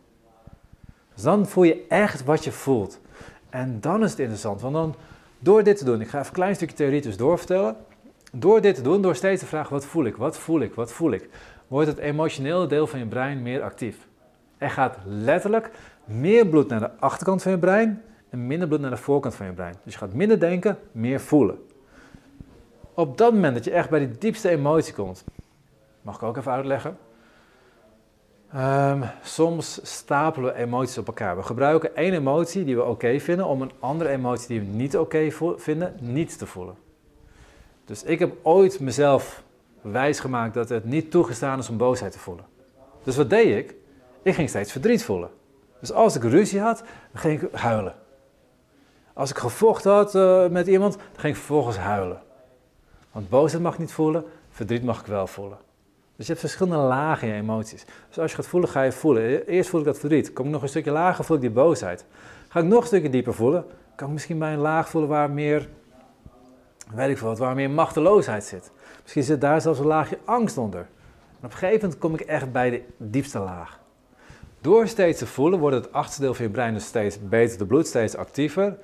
Dus 1.14 1.24
dan 1.24 1.48
voel 1.48 1.64
je 1.64 1.86
echt 1.88 2.24
wat 2.24 2.44
je 2.44 2.52
voelt. 2.52 3.00
En 3.50 3.78
dan 3.82 4.04
is 4.04 4.10
het 4.10 4.20
interessant, 4.20 4.62
want 4.62 4.74
dan 4.74 4.96
Door 5.40 5.64
dit 5.64 5.78
te 5.78 5.86
doen, 5.86 6.02
ik 6.02 6.08
ga 6.08 6.18
even 6.18 6.30
een 6.30 6.36
klein 6.36 6.56
stukje 6.56 6.76
theorie 6.76 7.02
dus 7.02 7.18
doorvertellen. 7.18 7.76
Door 8.32 8.62
dit 8.62 8.76
te 8.76 8.82
doen, 8.82 9.02
door 9.02 9.16
steeds 9.16 9.42
te 9.42 9.48
vragen 9.48 9.72
wat 9.72 9.86
voel 9.86 10.06
ik, 10.06 10.16
wat 10.16 10.38
voel 10.38 10.60
ik, 10.60 10.74
wat 10.74 10.92
voel 10.92 11.12
ik, 11.12 11.30
wordt 11.68 11.88
het 11.88 11.98
emotionele 11.98 12.68
deel 12.68 12.88
van 12.88 13.00
je 13.00 13.06
brein 13.06 13.42
meer 13.42 13.62
actief. 13.62 13.98
Er 14.58 14.70
gaat 14.70 14.98
letterlijk 15.06 15.72
meer 16.06 16.48
bloed 16.48 16.68
naar 16.68 16.80
de 16.80 16.90
achterkant 17.00 17.42
van 17.42 17.52
je 17.52 17.58
brein 17.58 18.02
en 18.36 18.48
minder 18.48 18.68
bloed 18.68 18.82
naar 18.82 18.90
de 18.90 18.98
voorkant 18.98 19.36
van 19.36 19.46
je 19.46 19.52
brein. 19.52 19.76
Dus 19.84 19.94
je 19.94 20.00
gaat 20.00 20.14
minder 20.14 20.40
denken, 20.40 20.78
meer 20.92 21.20
voelen. 21.20 21.66
Op 22.94 23.18
dat 23.18 23.34
moment 23.34 23.54
dat 23.54 23.64
je 23.64 23.72
echt 23.72 23.90
bij 23.90 24.00
die 24.00 24.18
diepste 24.18 24.50
emotie 24.50 24.94
komt, 24.94 25.24
mag 26.02 26.16
ik 26.16 26.24
ook 26.24 26.38
even 26.38 26.52
uitleggen. 26.52 26.98
Um, 28.56 29.04
soms 29.24 29.80
stapelen 29.84 30.54
we 30.54 30.60
emoties 30.60 30.98
op 30.98 31.08
elkaar. 31.08 31.36
We 31.36 31.44
gebruiken 31.44 31.96
één 31.96 32.14
emotie 32.14 32.64
die 32.64 32.76
we 32.76 32.84
oké 32.84 33.20
vinden 33.20 33.46
om 33.46 33.62
een 33.62 33.72
andere 33.80 34.10
emotie 34.10 34.48
die 34.48 34.60
we 34.60 34.66
niet 34.66 34.98
oké 34.98 35.30
vinden 35.58 35.96
niet 36.00 36.38
te 36.38 36.46
voelen. 36.46 36.76
Dus 37.86 38.04
ik 38.04 38.20
heb 38.20 38.36
ooit 38.42 38.80
mezelf 38.80 39.44
wijsgemaakt 39.82 40.54
dat 40.54 40.70
het 40.70 40.86
niet 40.86 41.12
toegestaan 41.12 41.60
is 41.60 41.70
om 41.70 41.78
boosheid 41.78 42.12
te 42.12 42.20
voelen. 42.20 42.46
Dus 43.04 43.16
wat 43.16 43.30
deed 43.30 43.58
ik? 43.58 43.76
Ik 44.22 44.34
ging 44.34 44.50
steeds 44.50 44.72
verdriet 44.72 45.04
voelen. 45.04 45.30
Dus 45.80 45.92
als 45.92 46.16
ik 46.16 46.24
ruzie 46.24 46.60
had, 46.60 46.84
ging 47.14 47.42
ik 47.42 47.52
huilen. 47.52 47.96
Als 49.16 49.30
ik 49.30 49.38
gevochten 49.38 49.92
had 49.92 50.16
uh, 50.16 50.48
met 50.48 50.68
iemand, 50.68 50.94
dan 50.94 51.20
ging 51.20 51.34
ik 51.34 51.40
vervolgens 51.40 51.78
huilen. 51.78 52.22
Want 53.12 53.30
boosheid 53.30 53.62
mag 53.62 53.74
ik 53.74 53.80
niet 53.80 53.92
voelen, 53.92 54.26
verdriet 54.50 54.84
mag 54.84 55.00
ik 55.00 55.06
wel 55.06 55.28
voelen. 55.28 55.58
Dus 56.16 56.26
je 56.26 56.32
hebt 56.32 56.40
verschillende 56.46 56.84
lagen 56.84 57.28
in 57.28 57.34
je 57.34 57.40
emoties. 57.42 57.86
Dus 58.08 58.20
als 58.20 58.32
je 58.32 58.38
gaat 58.38 58.48
voelen, 58.48 58.70
ga 58.70 58.82
je 58.82 58.92
voelen. 58.92 59.48
Eerst 59.48 59.70
voel 59.70 59.80
ik 59.80 59.86
dat 59.86 60.00
verdriet. 60.00 60.34
Kom 60.34 60.46
ik 60.46 60.52
nog 60.52 60.62
een 60.62 60.70
stukje 60.70 60.92
lager, 60.92 61.26
voel 61.26 61.36
ik 61.36 61.42
die 61.42 61.52
boosheid. 61.52 62.06
Ga 62.48 62.60
ik 62.60 62.66
nog 62.66 62.82
een 62.82 62.88
stukje 62.88 63.10
dieper 63.10 63.34
voelen, 63.34 63.66
kan 63.96 64.08
ik 64.08 64.14
misschien 64.14 64.40
bij 64.40 64.54
een 64.54 64.60
laag 64.60 64.90
voelen 64.90 65.10
waar 65.10 65.30
meer, 65.30 65.70
weet 66.94 67.10
ik 67.10 67.18
veel 67.18 67.28
wat, 67.28 67.38
waar 67.38 67.56
meer 67.56 67.70
machteloosheid 67.70 68.44
zit. 68.44 68.72
Misschien 69.02 69.24
zit 69.24 69.42
daar 69.42 69.62
zelfs 69.62 69.80
een 69.80 69.86
laagje 69.86 70.18
angst 70.26 70.58
onder. 70.58 70.82
En 71.40 71.46
op 71.46 71.52
een 71.52 71.52
gegeven 71.52 71.82
moment 71.82 72.00
kom 72.00 72.14
ik 72.14 72.22
echt 72.22 72.52
bij 72.52 72.70
de 72.70 72.84
diepste 72.98 73.40
laag. 73.40 73.80
Door 74.62 74.88
steeds 74.88 75.20
te 75.20 75.28
voelen 75.28 75.60
wordt 75.60 75.76
het 75.76 75.92
achterste 75.94 76.22
deel 76.22 76.34
van 76.34 76.46
je 76.46 76.52
brein 76.52 76.74
dus 76.74 76.86
steeds 76.86 77.18
beter, 77.22 77.58
de 77.58 77.66
bloed 77.66 77.88
steeds 77.88 78.16
actiever. 78.16 78.78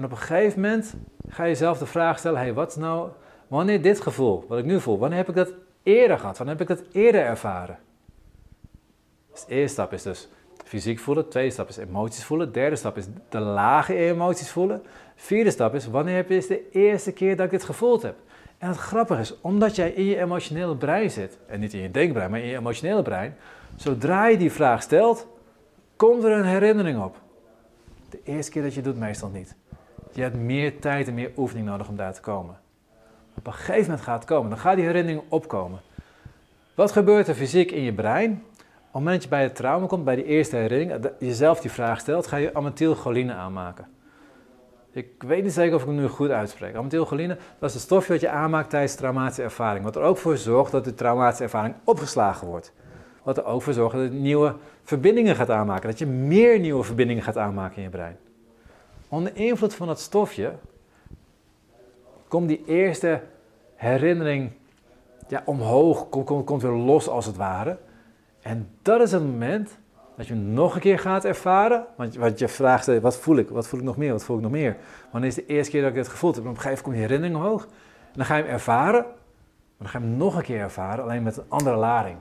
En 0.00 0.06
op 0.06 0.12
een 0.12 0.18
gegeven 0.18 0.60
moment 0.60 0.94
ga 1.28 1.42
je 1.42 1.48
jezelf 1.48 1.78
de 1.78 1.86
vraag 1.86 2.18
stellen, 2.18 2.38
hey, 2.38 2.54
wat 2.54 2.76
nou, 2.76 3.08
wanneer 3.48 3.82
dit 3.82 4.00
gevoel, 4.00 4.44
wat 4.48 4.58
ik 4.58 4.64
nu 4.64 4.80
voel, 4.80 4.98
wanneer 4.98 5.18
heb 5.18 5.28
ik 5.28 5.34
dat 5.34 5.52
eerder 5.82 6.18
gehad? 6.18 6.38
Wanneer 6.38 6.56
heb 6.58 6.70
ik 6.70 6.76
dat 6.76 6.86
eerder 6.92 7.20
ervaren? 7.20 7.78
Dus 9.32 9.44
de 9.44 9.54
eerste 9.54 9.72
stap 9.72 9.92
is 9.92 10.02
dus 10.02 10.28
fysiek 10.64 10.98
voelen, 10.98 11.24
de 11.24 11.30
tweede 11.30 11.50
stap 11.50 11.68
is 11.68 11.76
emoties 11.76 12.24
voelen, 12.24 12.46
de 12.46 12.52
derde 12.52 12.76
stap 12.76 12.96
is 12.96 13.06
de 13.28 13.38
lage 13.38 13.94
emoties 13.94 14.50
voelen, 14.50 14.82
de 14.82 14.90
vierde 15.14 15.50
stap 15.50 15.74
is 15.74 15.86
wanneer 15.86 16.16
heb 16.16 16.28
je 16.28 16.46
de 16.48 16.70
eerste 16.70 17.12
keer 17.12 17.36
dat 17.36 17.44
ik 17.44 17.50
dit 17.50 17.64
gevoeld 17.64 18.02
heb? 18.02 18.14
En 18.58 18.68
het 18.68 18.78
grappige 18.78 19.20
is, 19.20 19.40
omdat 19.40 19.76
jij 19.76 19.90
in 19.90 20.04
je 20.04 20.18
emotionele 20.20 20.76
brein 20.76 21.10
zit, 21.10 21.38
en 21.46 21.60
niet 21.60 21.72
in 21.72 21.80
je 21.80 21.90
denkbrein, 21.90 22.30
maar 22.30 22.40
in 22.40 22.46
je 22.46 22.56
emotionele 22.56 23.02
brein, 23.02 23.36
zodra 23.76 24.26
je 24.26 24.36
die 24.36 24.52
vraag 24.52 24.82
stelt, 24.82 25.26
komt 25.96 26.24
er 26.24 26.32
een 26.32 26.44
herinnering 26.44 27.02
op. 27.02 27.20
De 28.10 28.20
eerste 28.24 28.50
keer 28.50 28.62
dat 28.62 28.74
je 28.74 28.82
doet, 28.82 28.98
meestal 28.98 29.28
niet. 29.28 29.58
Je 30.12 30.22
hebt 30.22 30.36
meer 30.36 30.78
tijd 30.78 31.08
en 31.08 31.14
meer 31.14 31.30
oefening 31.36 31.66
nodig 31.66 31.88
om 31.88 31.96
daar 31.96 32.12
te 32.12 32.20
komen. 32.20 32.58
Op 33.36 33.46
een 33.46 33.52
gegeven 33.52 33.82
moment 33.82 34.00
gaat 34.00 34.18
het 34.20 34.24
komen, 34.24 34.50
dan 34.50 34.58
gaat 34.58 34.76
die 34.76 34.84
herinnering 34.84 35.22
opkomen. 35.28 35.80
Wat 36.74 36.92
gebeurt 36.92 37.28
er 37.28 37.34
fysiek 37.34 37.70
in 37.70 37.82
je 37.82 37.92
brein? 37.92 38.32
Op 38.32 38.96
het 38.96 39.04
moment 39.04 39.14
dat 39.14 39.22
je 39.22 39.28
bij 39.28 39.42
het 39.42 39.54
trauma 39.54 39.86
komt, 39.86 40.04
bij 40.04 40.14
die 40.14 40.24
eerste 40.24 40.56
herinnering, 40.56 41.10
jezelf 41.18 41.60
die 41.60 41.70
vraag 41.70 42.00
stelt, 42.00 42.26
ga 42.26 42.36
je 42.36 42.54
amethylcholine 42.54 43.32
aanmaken. 43.34 43.86
Ik 44.92 45.22
weet 45.22 45.42
niet 45.42 45.52
zeker 45.52 45.74
of 45.74 45.80
ik 45.80 45.86
hem 45.86 45.96
nu 45.96 46.08
goed 46.08 46.30
uitspreek. 46.30 46.74
Amethylcholine, 46.74 47.36
dat 47.58 47.68
is 47.68 47.74
het 47.74 47.82
stofje 47.82 48.12
wat 48.12 48.20
je 48.20 48.28
aanmaakt 48.28 48.70
tijdens 48.70 48.94
traumatische 48.94 49.42
ervaring. 49.42 49.84
Wat 49.84 49.96
er 49.96 50.02
ook 50.02 50.16
voor 50.16 50.36
zorgt 50.36 50.72
dat 50.72 50.84
de 50.84 50.94
traumatische 50.94 51.42
ervaring 51.42 51.74
opgeslagen 51.84 52.46
wordt. 52.46 52.72
Wat 53.22 53.36
er 53.36 53.44
ook 53.44 53.62
voor 53.62 53.72
zorgt 53.72 53.96
dat 53.96 54.12
je 54.12 54.18
nieuwe 54.18 54.54
verbindingen 54.82 55.36
gaat 55.36 55.50
aanmaken. 55.50 55.88
Dat 55.88 55.98
je 55.98 56.06
meer 56.06 56.58
nieuwe 56.58 56.84
verbindingen 56.84 57.22
gaat 57.22 57.36
aanmaken 57.36 57.76
in 57.76 57.82
je 57.82 57.88
brein. 57.88 58.16
Onder 59.10 59.36
invloed 59.36 59.74
van 59.74 59.86
dat 59.86 60.00
stofje 60.00 60.52
komt 62.28 62.48
die 62.48 62.62
eerste 62.66 63.22
herinnering 63.74 64.50
ja, 65.28 65.42
omhoog, 65.44 66.08
komt, 66.08 66.44
komt, 66.44 66.62
weer 66.62 66.70
los 66.70 67.08
als 67.08 67.26
het 67.26 67.36
ware. 67.36 67.78
En 68.42 68.70
dat 68.82 69.00
is 69.00 69.12
het 69.12 69.22
moment 69.22 69.78
dat 70.16 70.26
je 70.26 70.34
nog 70.34 70.74
een 70.74 70.80
keer 70.80 70.98
gaat 70.98 71.24
ervaren. 71.24 71.86
Want, 71.96 72.14
want 72.14 72.38
je 72.38 72.48
vraagt, 72.48 73.00
wat 73.00 73.16
voel 73.16 73.36
ik? 73.36 73.48
Wat 73.48 73.66
voel 73.66 73.80
ik 73.80 73.86
nog 73.86 73.96
meer? 73.96 74.12
Wat 74.12 74.24
voel 74.24 74.36
ik 74.36 74.42
nog 74.42 74.50
meer? 74.50 74.76
Wanneer 75.10 75.28
is 75.28 75.34
de 75.34 75.46
eerste 75.46 75.70
keer 75.70 75.80
dat 75.80 75.90
ik 75.90 75.96
het 75.96 76.08
gevoeld 76.08 76.34
heb? 76.34 76.44
Op 76.44 76.50
een 76.50 76.56
gegeven 76.56 76.84
moment 76.84 76.98
komt 76.98 77.08
die 77.08 77.18
herinnering 77.18 77.46
omhoog. 77.46 77.64
En 78.06 78.16
dan 78.16 78.24
ga 78.24 78.36
je 78.36 78.42
hem 78.42 78.52
ervaren. 78.52 79.02
Maar 79.02 79.12
dan 79.78 79.88
ga 79.88 79.98
je 79.98 80.04
hem 80.04 80.16
nog 80.16 80.36
een 80.36 80.42
keer 80.42 80.60
ervaren, 80.60 81.04
alleen 81.04 81.22
met 81.22 81.36
een 81.36 81.44
andere 81.48 81.76
lading. 81.76 82.16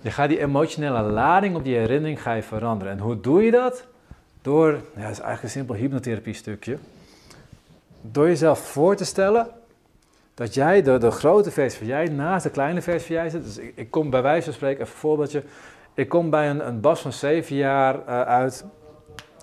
Je 0.00 0.10
gaat 0.10 0.28
die 0.28 0.40
emotionele 0.40 1.02
lading 1.02 1.56
op 1.56 1.64
die 1.64 1.76
herinnering 1.76 2.22
ga 2.22 2.32
je 2.32 2.42
veranderen. 2.42 2.92
En 2.92 2.98
hoe 2.98 3.20
doe 3.20 3.42
je 3.42 3.50
dat? 3.50 3.86
Door, 4.42 4.70
ja, 4.72 4.78
dat 5.02 5.10
is 5.10 5.18
eigenlijk 5.18 5.42
een 5.42 5.48
simpel 5.48 5.74
hypnotherapie 5.74 6.34
stukje. 6.34 6.78
Door 8.00 8.26
jezelf 8.26 8.58
voor 8.58 8.96
te 8.96 9.04
stellen 9.04 9.46
dat 10.34 10.54
jij, 10.54 10.82
de, 10.82 10.98
de 10.98 11.10
grote 11.10 11.50
versie 11.50 11.78
van 11.78 11.86
jij, 11.86 12.08
naast 12.08 12.42
de 12.42 12.50
kleine 12.50 12.82
versie 12.82 13.06
van 13.06 13.16
jij 13.16 13.30
zit. 13.30 13.44
Dus 13.44 13.58
ik, 13.74 13.90
kom 13.90 14.10
bij 14.10 14.22
wijze 14.22 14.44
van 14.44 14.52
spreken, 14.52 14.80
even 14.80 14.92
een 14.92 15.00
voorbeeldje. 15.00 15.42
Ik 15.94 16.08
kom 16.08 16.30
bij 16.30 16.50
een, 16.50 16.66
een 16.66 16.80
Bas 16.80 17.00
van 17.00 17.12
7 17.12 17.56
jaar 17.56 17.94
uh, 17.94 18.22
uit, 18.22 18.64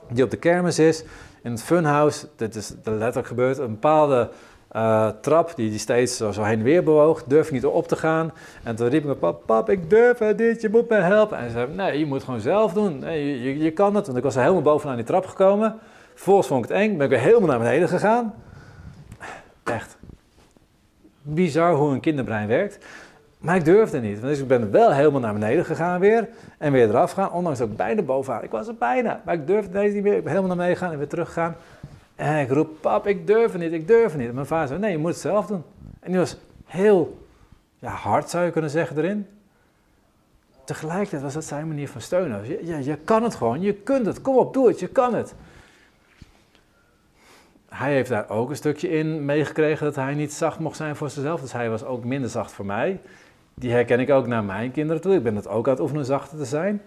die 0.10 0.24
op 0.24 0.30
de 0.30 0.38
kermis 0.38 0.80
is, 0.80 1.04
in 1.44 1.52
het 1.52 1.64
funhouse. 1.64 2.28
Dit 2.36 2.56
is 2.56 2.74
letterlijk 2.84 3.28
gebeurd. 3.28 3.58
Een 3.58 3.72
bepaalde 3.72 4.30
uh, 4.72 5.10
trap 5.22 5.56
die, 5.56 5.70
die 5.70 5.80
steeds 5.80 6.18
zo, 6.18 6.32
heen 6.32 6.58
en 6.58 6.64
weer 6.64 6.84
bewoog, 6.84 7.24
durf 7.24 7.52
niet 7.52 7.66
op 7.66 7.88
te 7.88 7.96
gaan. 7.96 8.32
En 8.64 8.76
toen 8.76 8.88
riep 8.88 9.06
ik 9.06 9.20
pap, 9.20 9.44
pap, 9.46 9.70
ik 9.70 9.90
durf 9.90 10.20
niet, 10.38 10.62
je 10.62 10.70
moet 10.70 10.90
me 10.90 10.96
helpen. 10.96 11.38
En 11.38 11.46
ze 11.46 11.52
zei, 11.52 11.74
nee, 11.74 12.00
je 12.00 12.06
moet 12.06 12.16
het 12.16 12.26
gewoon 12.26 12.40
zelf 12.40 12.74
doen. 12.74 13.00
Nee, 13.00 13.26
je, 13.26 13.44
je, 13.44 13.58
je, 13.64 13.72
kan 13.72 13.96
het. 13.96 14.06
Want 14.06 14.18
ik 14.18 14.24
was 14.24 14.36
helemaal 14.36 14.62
bovenaan 14.62 14.96
die 14.96 15.06
trap 15.06 15.26
gekomen. 15.26 15.80
Vervolgens 16.14 16.48
vond 16.48 16.64
ik 16.64 16.70
het 16.70 16.80
eng, 16.80 16.98
ben 16.98 17.06
ik 17.06 17.12
weer 17.12 17.22
helemaal 17.22 17.48
naar 17.48 17.60
beneden 17.60 17.90
gegaan. 17.90 18.34
Echt 19.64 19.98
bizar 21.22 21.74
hoe 21.74 21.92
een 21.92 22.00
kinderbrein 22.00 22.48
werkt. 22.48 22.86
Maar 23.38 23.56
ik 23.56 23.66
durfde 23.66 24.00
niet. 24.00 24.22
Dus 24.22 24.40
ik 24.40 24.48
ben 24.48 24.72
wel 24.72 24.94
helemaal 24.94 25.20
naar 25.20 25.34
beneden 25.34 25.66
gegaan 25.66 26.00
weer. 26.00 26.30
En 26.58 26.72
weer 26.72 26.90
eraf 26.90 27.12
gaan. 27.12 27.32
Ondanks 27.32 27.60
dat 27.60 27.68
ik 27.70 27.76
bijna 27.76 28.02
bovenaan. 28.02 28.44
Ik 28.44 28.52
was 28.52 28.68
er 28.68 28.76
bijna. 28.76 29.22
Maar 29.26 29.34
ik 29.34 29.48
durfde 29.48 29.72
deze 29.72 29.94
niet 29.94 30.04
meer. 30.04 30.16
Ik 30.16 30.24
ben 30.24 30.34
helemaal 30.34 30.56
naar 30.56 30.58
beneden 30.58 30.78
gegaan 30.78 30.92
en 30.92 30.98
weer 30.98 31.08
teruggegaan. 31.08 31.56
En 32.18 32.40
ik 32.40 32.50
roep, 32.50 32.82
pap, 32.82 33.08
ik 33.08 33.28
durf 33.28 33.52
het 33.52 33.62
niet, 33.62 33.72
ik 33.72 33.88
durf 33.88 34.12
het 34.12 34.18
niet. 34.18 34.28
En 34.28 34.34
mijn 34.34 34.46
vader 34.46 34.68
zei, 34.68 34.80
nee, 34.80 34.92
je 34.92 34.98
moet 34.98 35.12
het 35.12 35.20
zelf 35.20 35.46
doen. 35.46 35.64
En 36.00 36.12
die 36.12 36.20
was 36.20 36.38
heel 36.66 37.28
ja, 37.80 37.90
hard, 37.90 38.30
zou 38.30 38.46
je 38.46 38.52
kunnen 38.52 38.70
zeggen, 38.70 38.98
erin. 38.98 39.28
Tegelijkertijd 40.64 41.22
was 41.22 41.34
dat 41.34 41.44
zijn 41.44 41.68
manier 41.68 41.90
van 41.90 42.02
steunen. 42.02 42.48
Je, 42.48 42.66
je, 42.66 42.84
je 42.84 42.98
kan 42.98 43.24
het 43.24 43.36
gewoon, 43.36 43.62
je 43.62 43.74
kunt 43.74 44.06
het. 44.06 44.22
Kom 44.22 44.38
op, 44.38 44.54
doe 44.54 44.68
het, 44.68 44.80
je 44.80 44.88
kan 44.88 45.14
het 45.14 45.36
hij 47.78 47.94
heeft 47.94 48.10
daar 48.10 48.30
ook 48.30 48.50
een 48.50 48.56
stukje 48.56 48.90
in 48.90 49.26
meegekregen 49.26 49.86
dat 49.86 49.96
hij 49.96 50.14
niet 50.14 50.34
zacht 50.34 50.60
mocht 50.60 50.78
zijn 50.78 50.96
voor 50.96 51.10
zichzelf. 51.10 51.42
Dus 51.42 51.52
hij 51.52 51.70
was 51.70 51.84
ook 51.84 52.04
minder 52.04 52.30
zacht 52.30 52.52
voor 52.52 52.66
mij. 52.66 53.00
Die 53.54 53.72
herken 53.72 54.00
ik 54.00 54.10
ook 54.10 54.28
naar 54.28 54.44
mijn 54.44 54.72
kinderen 54.72 55.02
toe. 55.02 55.14
Ik 55.16 55.24
ben 55.24 55.36
het 55.36 55.48
ook 55.48 55.66
aan 55.66 55.74
het 55.74 55.82
oefenen 55.82 56.06
zachter 56.06 56.38
te 56.38 56.46
zijn. 56.46 56.82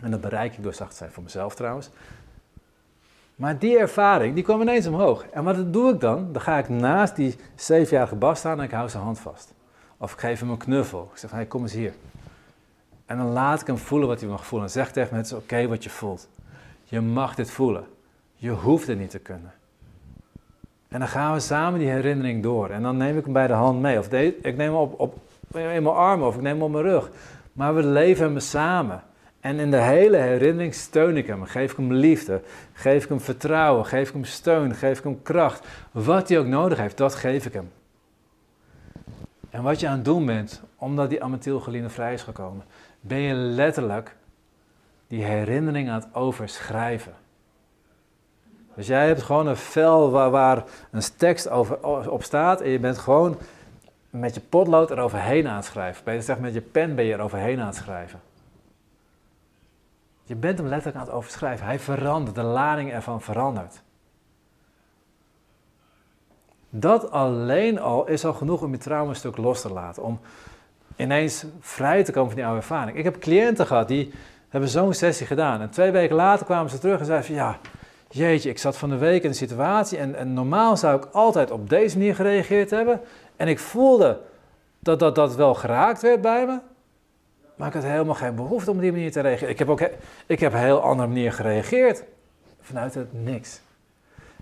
En 0.00 0.10
dat 0.10 0.20
bereik 0.20 0.56
ik 0.56 0.62
door 0.62 0.74
zacht 0.74 0.90
te 0.90 0.96
zijn 0.96 1.10
voor 1.10 1.22
mezelf 1.22 1.54
trouwens. 1.54 1.90
Maar 3.36 3.58
die 3.58 3.78
ervaring, 3.78 4.34
die 4.34 4.44
kwam 4.44 4.60
ineens 4.60 4.86
omhoog. 4.86 5.26
En 5.26 5.44
wat 5.44 5.72
doe 5.72 5.92
ik 5.92 6.00
dan? 6.00 6.32
Dan 6.32 6.42
ga 6.42 6.58
ik 6.58 6.68
naast 6.68 7.16
die 7.16 7.36
zevenjarige 7.54 8.14
Bas 8.14 8.38
staan 8.38 8.58
en 8.58 8.64
ik 8.64 8.70
hou 8.70 8.88
zijn 8.88 9.02
hand 9.02 9.18
vast. 9.18 9.54
Of 9.96 10.12
ik 10.12 10.18
geef 10.18 10.40
hem 10.40 10.50
een 10.50 10.56
knuffel. 10.56 11.08
Ik 11.12 11.18
zeg 11.18 11.30
hey, 11.30 11.46
kom 11.46 11.62
eens 11.62 11.72
hier. 11.72 11.92
En 13.06 13.16
dan 13.16 13.26
laat 13.26 13.60
ik 13.60 13.66
hem 13.66 13.78
voelen 13.78 14.08
wat 14.08 14.20
hij 14.20 14.28
mag 14.28 14.46
voelen. 14.46 14.68
En 14.68 14.72
zeg 14.72 14.92
tegen 14.92 15.08
hem, 15.08 15.18
het 15.18 15.26
is 15.26 15.32
oké 15.32 15.66
wat 15.66 15.84
je 15.84 15.90
voelt. 15.90 16.28
Je 16.84 17.00
mag 17.00 17.34
dit 17.34 17.50
voelen. 17.50 17.86
Je 18.34 18.50
hoeft 18.50 18.86
het 18.86 18.98
niet 18.98 19.10
te 19.10 19.18
kunnen. 19.18 19.52
En 20.88 20.98
dan 20.98 21.08
gaan 21.08 21.32
we 21.32 21.40
samen 21.40 21.78
die 21.78 21.88
herinnering 21.88 22.42
door. 22.42 22.70
En 22.70 22.82
dan 22.82 22.96
neem 22.96 23.18
ik 23.18 23.24
hem 23.24 23.32
bij 23.32 23.46
de 23.46 23.52
hand 23.52 23.80
mee. 23.80 23.98
Of 23.98 24.12
ik 24.12 24.42
neem 24.42 24.58
hem 24.58 24.74
op, 24.74 25.00
op 25.00 25.18
in 25.52 25.82
mijn 25.82 25.86
armen 25.86 26.26
of 26.26 26.34
ik 26.34 26.40
neem 26.40 26.52
hem 26.52 26.62
op 26.62 26.70
mijn 26.70 26.84
rug. 26.84 27.10
Maar 27.52 27.74
we 27.74 27.82
leven 27.82 28.24
hem 28.24 28.38
samen. 28.38 29.02
En 29.46 29.58
in 29.58 29.70
de 29.70 29.82
hele 29.82 30.16
herinnering 30.16 30.74
steun 30.74 31.16
ik 31.16 31.26
hem. 31.26 31.44
Geef 31.44 31.70
ik 31.70 31.76
hem 31.76 31.92
liefde. 31.92 32.40
Geef 32.72 33.02
ik 33.02 33.08
hem 33.08 33.20
vertrouwen. 33.20 33.86
Geef 33.86 34.08
ik 34.08 34.14
hem 34.14 34.24
steun. 34.24 34.74
Geef 34.74 34.98
ik 34.98 35.04
hem 35.04 35.22
kracht. 35.22 35.66
Wat 35.92 36.28
hij 36.28 36.38
ook 36.38 36.46
nodig 36.46 36.78
heeft, 36.78 36.96
dat 36.96 37.14
geef 37.14 37.46
ik 37.46 37.52
hem. 37.52 37.70
En 39.50 39.62
wat 39.62 39.80
je 39.80 39.88
aan 39.88 39.96
het 39.96 40.04
doen 40.04 40.26
bent, 40.26 40.62
omdat 40.76 41.10
die 41.10 41.22
amethylcholine 41.22 41.88
vrij 41.88 42.12
is 42.12 42.22
gekomen, 42.22 42.64
ben 43.00 43.18
je 43.18 43.34
letterlijk 43.34 44.16
die 45.08 45.24
herinnering 45.24 45.88
aan 45.88 46.00
het 46.00 46.14
overschrijven. 46.14 47.14
Dus 48.74 48.86
jij 48.86 49.06
hebt 49.06 49.22
gewoon 49.22 49.46
een 49.46 49.56
vel 49.56 50.10
waar, 50.10 50.64
een 50.90 51.02
tekst 51.16 51.48
over, 51.48 52.10
op 52.10 52.22
staat 52.22 52.60
en 52.60 52.70
je 52.70 52.78
bent 52.78 52.98
gewoon 52.98 53.38
met 54.10 54.34
je 54.34 54.40
potlood 54.40 54.90
eroverheen 54.90 55.48
aan 55.48 55.56
het 55.56 55.64
schrijven. 55.64 56.04
Beter 56.04 56.20
gezegd, 56.20 56.40
met 56.40 56.54
je 56.54 56.60
pen 56.60 56.94
ben 56.94 57.04
je 57.04 57.12
eroverheen 57.12 57.60
aan 57.60 57.66
het 57.66 57.76
schrijven. 57.76 58.20
Je 60.26 60.34
bent 60.34 60.58
hem 60.58 60.66
letterlijk 60.66 60.98
aan 60.98 61.06
het 61.06 61.14
overschrijven. 61.14 61.66
Hij 61.66 61.78
verandert, 61.78 62.34
de 62.34 62.42
lading 62.42 62.92
ervan 62.92 63.20
verandert. 63.20 63.82
Dat 66.70 67.10
alleen 67.10 67.80
al 67.80 68.06
is 68.06 68.24
al 68.24 68.32
genoeg 68.32 68.62
om 68.62 68.70
je 68.70 68.78
trauma 68.78 69.10
een 69.10 69.16
stuk 69.16 69.36
los 69.36 69.60
te 69.60 69.72
laten. 69.72 70.02
Om 70.02 70.20
ineens 70.96 71.44
vrij 71.60 72.04
te 72.04 72.12
komen 72.12 72.28
van 72.28 72.36
die 72.36 72.46
oude 72.46 72.60
ervaring. 72.60 72.98
Ik 72.98 73.04
heb 73.04 73.18
cliënten 73.18 73.66
gehad 73.66 73.88
die 73.88 74.12
hebben 74.48 74.70
zo'n 74.70 74.94
sessie 74.94 75.26
gedaan. 75.26 75.60
En 75.60 75.70
twee 75.70 75.90
weken 75.90 76.16
later 76.16 76.46
kwamen 76.46 76.70
ze 76.70 76.78
terug 76.78 76.98
en 76.98 77.06
zeiden 77.06 77.34
ja, 77.34 77.58
jeetje, 78.08 78.50
ik 78.50 78.58
zat 78.58 78.76
van 78.76 78.88
de 78.88 78.96
week 78.96 79.22
in 79.22 79.28
een 79.28 79.34
situatie 79.34 79.98
en, 79.98 80.14
en 80.14 80.32
normaal 80.32 80.76
zou 80.76 80.96
ik 80.96 81.08
altijd 81.12 81.50
op 81.50 81.68
deze 81.68 81.98
manier 81.98 82.14
gereageerd 82.14 82.70
hebben. 82.70 83.00
En 83.36 83.48
ik 83.48 83.58
voelde 83.58 84.20
dat 84.78 84.98
dat, 84.98 85.14
dat 85.14 85.34
wel 85.34 85.54
geraakt 85.54 86.02
werd 86.02 86.20
bij 86.20 86.46
me. 86.46 86.58
Maar 87.56 87.68
ik 87.68 87.74
had 87.74 87.82
helemaal 87.82 88.14
geen 88.14 88.34
behoefte 88.34 88.70
om 88.70 88.76
op 88.76 88.82
die 88.82 88.92
manier 88.92 89.12
te 89.12 89.20
reageren. 89.20 89.48
Ik 89.48 89.58
heb 89.58 89.68
ook 89.68 89.80
ik 90.26 90.40
heb 90.40 90.52
een 90.52 90.58
heel 90.58 90.80
andere 90.80 91.08
manier 91.08 91.32
gereageerd. 91.32 92.02
Vanuit 92.60 92.94
het 92.94 93.24
niks. 93.24 93.60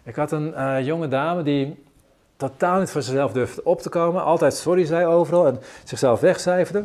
Ik 0.03 0.17
had 0.17 0.33
een 0.33 0.49
uh, 0.57 0.87
jonge 0.87 1.09
dame 1.09 1.43
die 1.43 1.85
totaal 2.37 2.79
niet 2.79 2.91
voor 2.91 3.03
zichzelf 3.03 3.33
durfde 3.33 3.65
op 3.65 3.81
te 3.81 3.89
komen. 3.89 4.23
Altijd 4.23 4.55
sorry 4.55 4.85
zei 4.85 5.07
overal 5.07 5.47
en 5.47 5.61
zichzelf 5.85 6.21
wegcijferde. 6.21 6.85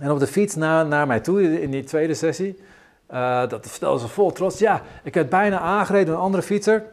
En 0.00 0.10
op 0.10 0.18
de 0.18 0.26
fiets 0.26 0.54
naar, 0.54 0.86
naar 0.86 1.06
mij 1.06 1.20
toe 1.20 1.60
in 1.60 1.70
die 1.70 1.84
tweede 1.84 2.14
sessie, 2.14 2.62
uh, 3.10 3.48
dat 3.48 3.66
vertelde 3.70 4.00
ze 4.00 4.08
vol 4.08 4.32
trots. 4.32 4.58
Ja, 4.58 4.82
ik 5.02 5.14
werd 5.14 5.28
bijna 5.28 5.58
aangereden 5.58 6.06
door 6.06 6.16
een 6.16 6.22
andere 6.22 6.42
fietser. 6.42 6.84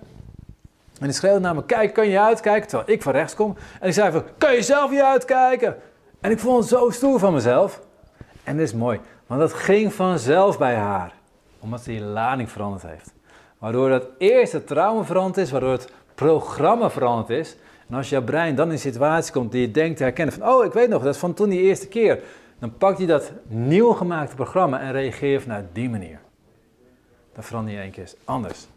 En 0.99 1.07
die 1.07 1.15
schreeuwde 1.15 1.39
naar 1.39 1.55
me, 1.55 1.65
kijk, 1.65 1.93
kan 1.93 2.07
je 2.07 2.19
uitkijken? 2.19 2.67
Terwijl 2.67 2.89
ik 2.91 3.01
van 3.01 3.11
rechts 3.11 3.35
kom. 3.35 3.55
En 3.79 3.87
ik 3.87 3.93
zei 3.93 4.11
van, 4.11 4.23
kan 4.37 4.53
je 4.53 4.61
zelf 4.61 4.91
niet 4.91 5.01
uitkijken? 5.01 5.75
En 6.19 6.31
ik 6.31 6.39
vond 6.39 6.59
het 6.59 6.69
zo 6.69 6.89
stoer 6.89 7.19
van 7.19 7.33
mezelf. 7.33 7.81
En 8.43 8.57
dit 8.57 8.67
is 8.67 8.73
mooi, 8.73 8.99
want 9.27 9.41
dat 9.41 9.53
ging 9.53 9.93
vanzelf 9.93 10.57
bij 10.57 10.75
haar. 10.75 11.13
Omdat 11.59 11.81
ze 11.81 11.89
die 11.89 12.01
lading 12.01 12.49
veranderd 12.49 12.83
heeft. 12.83 13.13
Waardoor 13.57 13.89
dat 13.89 14.05
eerste 14.17 14.63
trauma 14.63 15.03
veranderd 15.03 15.37
is, 15.37 15.51
waardoor 15.51 15.71
het 15.71 15.91
programma 16.15 16.89
veranderd 16.89 17.29
is. 17.29 17.55
En 17.89 17.95
als 17.95 18.09
jouw 18.09 18.23
brein 18.23 18.55
dan 18.55 18.65
in 18.65 18.71
een 18.71 18.79
situatie 18.79 19.33
komt 19.33 19.51
die 19.51 19.61
je 19.61 19.71
denkt 19.71 19.97
te 19.97 20.03
herkennen 20.03 20.35
van, 20.35 20.49
oh, 20.49 20.65
ik 20.65 20.73
weet 20.73 20.89
nog, 20.89 21.03
dat 21.03 21.13
is 21.13 21.19
van 21.19 21.33
toen 21.33 21.49
die 21.49 21.61
eerste 21.61 21.87
keer. 21.87 22.19
Dan 22.59 22.77
pakt 22.77 22.97
hij 22.97 23.07
dat 23.07 23.31
nieuw 23.47 23.91
gemaakte 23.91 24.35
programma 24.35 24.79
en 24.79 24.91
reageert 24.91 25.41
vanuit 25.41 25.65
die 25.73 25.89
manier. 25.89 26.19
Dan 27.33 27.43
verander 27.43 27.73
je 27.73 27.79
één 27.79 27.91
keer 27.91 28.13
anders. 28.23 28.67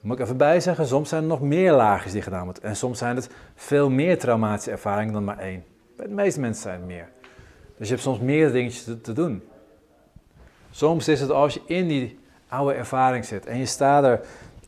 Moet 0.00 0.18
ik 0.18 0.24
even 0.24 0.36
bij 0.36 0.60
zeggen, 0.60 0.86
soms 0.86 1.08
zijn 1.08 1.22
er 1.22 1.28
nog 1.28 1.40
meer 1.40 1.72
laagjes 1.72 2.12
die 2.12 2.22
gedaan 2.22 2.44
worden. 2.44 2.62
En 2.62 2.76
soms 2.76 2.98
zijn 2.98 3.16
het 3.16 3.30
veel 3.54 3.90
meer 3.90 4.18
traumatische 4.18 4.70
ervaringen 4.70 5.12
dan 5.12 5.24
maar 5.24 5.38
één. 5.38 5.64
Bij 5.96 6.06
de 6.06 6.14
meeste 6.14 6.40
mensen 6.40 6.62
zijn 6.62 6.78
het 6.78 6.86
meer. 6.86 7.08
Dus 7.78 7.88
je 7.88 7.92
hebt 7.92 8.06
soms 8.06 8.18
meer 8.18 8.52
dingetjes 8.52 8.84
te, 9.02 9.12
doen. 9.12 9.42
Soms 10.70 11.08
is 11.08 11.20
het 11.20 11.30
als 11.30 11.54
je 11.54 11.60
in 11.66 11.88
die 11.88 12.18
oude 12.48 12.74
ervaring 12.74 13.24
zit 13.24 13.46
en 13.46 13.58
je 13.58 13.66
staat 13.66 14.04
er 14.04 14.20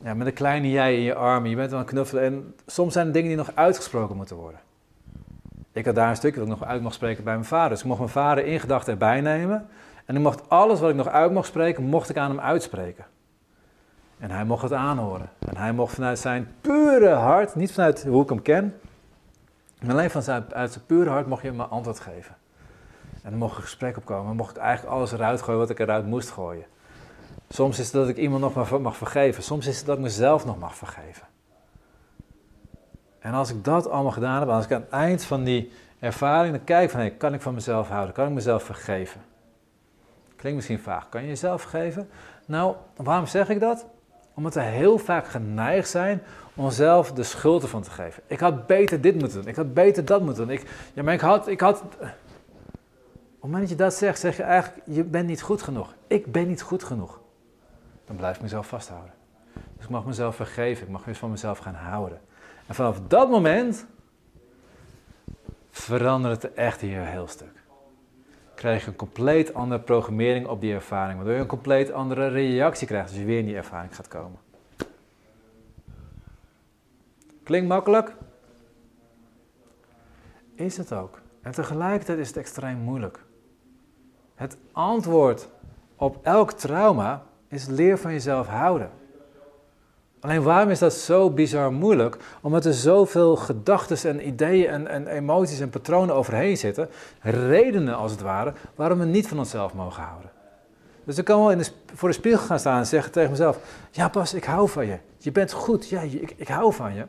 ja, 0.03 0.15
met 0.15 0.27
een 0.27 0.33
kleine 0.33 0.71
jij 0.71 0.95
in 0.95 1.03
je 1.03 1.15
armen, 1.15 1.51
je 1.51 1.57
bent 1.57 1.71
wel 1.71 1.81
een 1.81 1.87
knuffel 1.87 2.19
en 2.19 2.55
soms 2.67 2.93
zijn 2.93 3.07
er 3.07 3.13
dingen 3.13 3.29
die 3.29 3.37
nog 3.37 3.51
uitgesproken 3.55 4.17
moeten 4.17 4.37
worden. 4.37 4.61
Ik 5.73 5.85
had 5.85 5.95
daar 5.95 6.09
een 6.11 6.17
stukje 6.17 6.39
dat 6.41 6.49
ik 6.49 6.59
nog 6.59 6.69
uit 6.69 6.83
mag 6.83 6.93
spreken 6.93 7.25
bij 7.25 7.35
mijn 7.35 7.45
vader. 7.45 7.69
Dus 7.69 7.81
ik 7.81 7.85
mocht 7.85 7.99
mijn 7.99 8.11
vader 8.11 8.45
in 8.45 8.61
gedachten 8.61 8.93
erbij 8.93 9.21
nemen. 9.21 9.69
En 10.05 10.17
ik 10.17 10.23
mocht 10.23 10.49
alles 10.49 10.81
wat 10.81 10.91
ik 10.91 10.97
nog 10.97 11.09
uit 11.09 11.33
mocht 11.33 11.47
spreken, 11.47 11.85
mocht 11.85 12.11
ik 12.11 12.17
aan 12.17 12.31
hem 12.31 12.41
uitspreken. 12.41 13.05
En 14.19 14.31
hij 14.31 14.45
mocht 14.45 14.63
het 14.63 14.73
aanhoren. 14.73 15.31
En 15.39 15.57
hij 15.57 15.73
mocht 15.73 15.95
vanuit 15.95 16.19
zijn 16.19 16.49
pure 16.61 17.09
hart, 17.09 17.55
niet 17.55 17.73
vanuit 17.73 18.05
hoe 18.05 18.23
ik 18.23 18.29
hem 18.29 18.43
ken, 18.43 18.75
maar 19.83 19.93
alleen 19.93 20.11
vanuit 20.11 20.55
uit 20.55 20.73
zijn 20.73 20.85
pure 20.87 21.11
hart 21.11 21.27
mocht 21.27 21.43
je 21.43 21.53
me 21.53 21.63
antwoord 21.63 22.01
geven. 22.01 22.37
En 23.23 23.31
dan 23.31 23.39
mocht 23.39 23.57
een 23.57 23.63
gesprek 23.63 23.97
opkomen. 23.97 24.27
Dan 24.27 24.37
mocht 24.37 24.57
ik 24.57 24.63
eigenlijk 24.63 24.95
alles 24.95 25.13
eruit 25.13 25.43
gooien 25.43 25.61
wat 25.61 25.71
ik 25.71 25.79
eruit 25.79 26.07
moest 26.07 26.31
gooien. 26.31 26.65
Soms 27.49 27.79
is 27.79 27.85
het 27.85 27.95
dat 27.95 28.09
ik 28.09 28.17
iemand 28.17 28.55
nog 28.55 28.81
mag 28.81 28.97
vergeven. 28.97 29.43
Soms 29.43 29.67
is 29.67 29.77
het 29.77 29.87
dat 29.87 29.97
ik 29.97 30.03
mezelf 30.03 30.45
nog 30.45 30.59
mag 30.59 30.77
vergeven. 30.77 31.27
En 33.19 33.33
als 33.33 33.51
ik 33.51 33.65
dat 33.65 33.89
allemaal 33.89 34.13
gedaan 34.13 34.41
heb, 34.41 34.49
als 34.49 34.65
ik 34.65 34.73
aan 34.73 34.81
het 34.81 34.91
eind 34.91 35.25
van 35.25 35.45
die 35.45 35.73
ervaring 35.99 36.55
dan 36.55 36.65
kijk 36.65 36.91
van, 36.91 37.01
hey, 37.01 37.11
kan 37.11 37.35
ik 37.35 37.43
van 37.43 37.55
mezelf 37.55 37.89
houden? 37.89 38.15
Kan 38.15 38.27
ik 38.27 38.33
mezelf 38.33 38.63
vergeven? 38.63 39.21
Klinkt 40.37 40.57
misschien 40.57 40.81
vaag. 40.81 41.09
Kan 41.09 41.23
je 41.23 41.29
jezelf 41.29 41.61
vergeven? 41.61 42.09
Nou, 42.47 42.75
waarom 42.97 43.27
zeg 43.27 43.49
ik 43.49 43.61
dat? 43.61 43.87
Omdat 44.35 44.55
we 44.55 44.61
heel 44.61 44.99
vaak 44.99 45.29
geneigd 45.29 45.89
zijn 45.89 46.23
onszelf 46.55 47.13
de 47.13 47.23
schuld 47.23 47.63
ervan 47.63 47.83
te 47.83 47.91
geven. 47.91 48.23
Ik 48.27 48.41
had 48.41 48.67
beter 48.67 49.01
dit 49.01 49.19
moeten 49.19 49.39
doen. 49.39 49.49
Ik 49.49 49.57
had 49.57 49.75
beter 49.75 50.05
dat 50.05 50.23
moeten 50.23 50.47
doen. 50.47 50.55
Ik, 50.55 50.67
ja, 50.95 51.03
maar 51.03 51.15
ik 51.15 51.21
had, 51.21 51.49
ik 51.49 51.61
had... 51.61 51.83
Op 53.41 53.47
het 53.47 53.55
moment 53.55 53.71
dat 53.71 53.79
je 53.79 53.85
dat 53.85 53.95
zegt, 53.95 54.21
zeg 54.21 54.37
je 54.37 54.43
eigenlijk, 54.43 54.87
je 54.87 55.05
bent 55.05 55.27
niet 55.27 55.43
goed 55.43 55.63
genoeg. 55.63 55.95
Ik 56.07 56.33
ben 56.33 56.49
niet 56.49 56.63
goed 56.63 56.85
genoeg. 56.85 57.21
Dan 58.05 58.17
blijf 58.17 58.37
ik 58.37 58.43
mezelf 58.43 58.67
vasthouden. 58.67 59.13
Dus 59.77 59.85
ik 59.85 59.91
mag 59.91 60.05
mezelf 60.05 60.37
vergeven. 60.37 60.87
Ik 60.87 60.93
mag 60.93 61.05
weer 61.05 61.15
van 61.15 61.31
mezelf 61.31 61.59
gaan 61.59 61.75
houden. 61.75 62.21
En 62.67 62.75
vanaf 62.75 63.01
dat 63.07 63.31
moment 63.31 63.87
verandert 65.71 66.43
het 66.43 66.55
echt 66.55 66.81
hier 66.81 67.05
heel 67.05 67.27
stuk. 67.27 67.63
Krijg 68.55 68.85
je 68.85 68.91
een 68.91 68.97
compleet 68.97 69.55
andere 69.55 69.81
programmering 69.81 70.47
op 70.47 70.61
die 70.61 70.75
ervaring, 70.75 71.17
waardoor 71.17 71.35
je 71.35 71.41
een 71.41 71.47
compleet 71.47 71.93
andere 71.93 72.29
reactie 72.29 72.87
krijgt 72.87 73.09
als 73.09 73.19
je 73.19 73.25
weer 73.25 73.39
in 73.39 73.47
die 73.47 73.57
ervaring 73.57 73.95
gaat 73.95 74.09
komen. 74.09 74.39
Klinkt 77.43 77.69
makkelijk? 77.69 78.15
Is 80.55 80.77
het 80.77 80.93
ook. 80.93 81.21
En 81.43 81.53
tegelijkertijd 81.53 82.19
is 82.19 82.29
het 82.29 82.37
extreem 82.37 82.79
moeilijk. 82.79 83.29
Het 84.41 84.57
antwoord 84.73 85.49
op 85.97 86.19
elk 86.23 86.53
trauma 86.53 87.23
is 87.49 87.67
leer 87.67 87.99
van 87.99 88.13
jezelf 88.13 88.47
houden. 88.47 88.91
Alleen 90.21 90.43
waarom 90.43 90.71
is 90.71 90.79
dat 90.79 90.93
zo 90.93 91.31
bizar 91.31 91.73
moeilijk? 91.73 92.17
Omdat 92.41 92.65
er 92.65 92.75
zoveel 92.75 93.37
gedachten 93.37 94.11
en 94.11 94.27
ideeën 94.27 94.69
en, 94.69 94.87
en, 94.87 95.07
emoties 95.07 95.61
en 95.61 95.71
patronen 95.71 96.15
overheen 96.15 96.57
zitten. 96.57 96.89
Redenen 97.21 97.97
als 97.97 98.11
het 98.11 98.21
ware, 98.21 98.53
waarom 98.75 98.99
we 98.99 99.05
niet 99.05 99.29
van 99.29 99.39
onszelf 99.39 99.75
mogen 99.75 100.03
houden. 100.03 100.31
Dus 101.05 101.19
ik 101.19 101.25
kan 101.25 101.41
wel 101.41 101.51
in 101.51 101.59
de, 101.59 101.71
voor 101.95 102.09
de 102.09 102.15
spiegel 102.15 102.47
gaan 102.47 102.59
staan 102.59 102.79
en 102.79 102.87
zeggen 102.87 103.13
tegen 103.13 103.31
mezelf: 103.31 103.59
Ja, 103.91 104.09
pas, 104.09 104.35
ik 104.35 104.45
hou 104.45 104.69
van 104.69 104.87
je. 104.87 104.99
Je 105.19 105.33
bent 105.33 105.53
goed. 105.53 105.89
Ja, 105.89 106.01
ik, 106.01 106.35
ik 106.37 106.49
hou 106.49 106.73
van 106.73 106.95
je. 106.95 107.07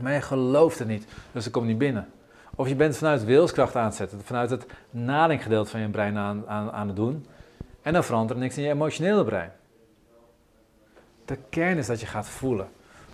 Maar 0.00 0.12
je 0.12 0.20
gelooft 0.20 0.78
het 0.78 0.88
niet, 0.88 1.06
dus 1.32 1.44
het 1.44 1.52
komt 1.52 1.66
niet 1.66 1.78
binnen. 1.78 2.08
Of 2.56 2.68
je 2.68 2.76
bent 2.76 2.96
vanuit 2.96 3.24
wilskracht 3.24 3.76
aan 3.76 3.84
het 3.84 3.94
zetten, 3.94 4.20
vanuit 4.24 4.50
het 4.50 4.66
nadenkgedeelte 4.90 5.70
van 5.70 5.80
je 5.80 5.88
brein 5.88 6.16
aan, 6.16 6.44
aan, 6.46 6.72
aan 6.72 6.86
het 6.86 6.96
doen. 6.96 7.26
En 7.82 7.92
dan 7.92 8.04
verandert 8.04 8.38
er 8.38 8.44
niks 8.44 8.56
in 8.56 8.62
je 8.62 8.70
emotionele 8.70 9.24
brein. 9.24 9.52
De 11.24 11.38
kern 11.48 11.78
is 11.78 11.86
dat 11.86 12.00
je 12.00 12.06
gaat 12.06 12.28
voelen. 12.28 12.68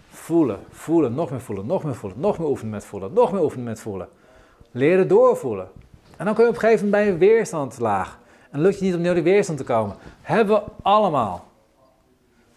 Voelen, 0.09 0.59
voelen, 0.71 1.15
nog 1.15 1.31
meer 1.31 1.41
voelen, 1.41 1.67
nog 1.67 1.85
meer 1.85 1.95
voelen, 1.95 2.21
nog 2.21 2.39
meer 2.39 2.49
oefenen 2.49 2.71
met 2.71 2.85
voelen, 2.85 3.13
nog 3.13 3.33
meer 3.33 3.43
oefenen 3.43 3.65
met 3.65 3.81
voelen. 3.81 4.09
Leren 4.71 5.09
doorvoelen. 5.09 5.69
En 6.17 6.25
dan 6.25 6.35
kun 6.35 6.45
je 6.45 6.49
op 6.49 6.55
een 6.55 6.61
gegeven 6.61 6.85
moment 6.85 7.05
bij 7.05 7.13
een 7.13 7.19
weerstandlaag. 7.19 8.19
En 8.51 8.61
lukt 8.61 8.79
je 8.79 8.85
niet 8.85 8.95
om 8.95 9.01
naar 9.01 9.15
die 9.15 9.23
weerstand 9.23 9.59
te 9.59 9.65
komen. 9.65 9.97
Hebben 10.23 10.57
we 10.57 10.63
allemaal. 10.83 11.49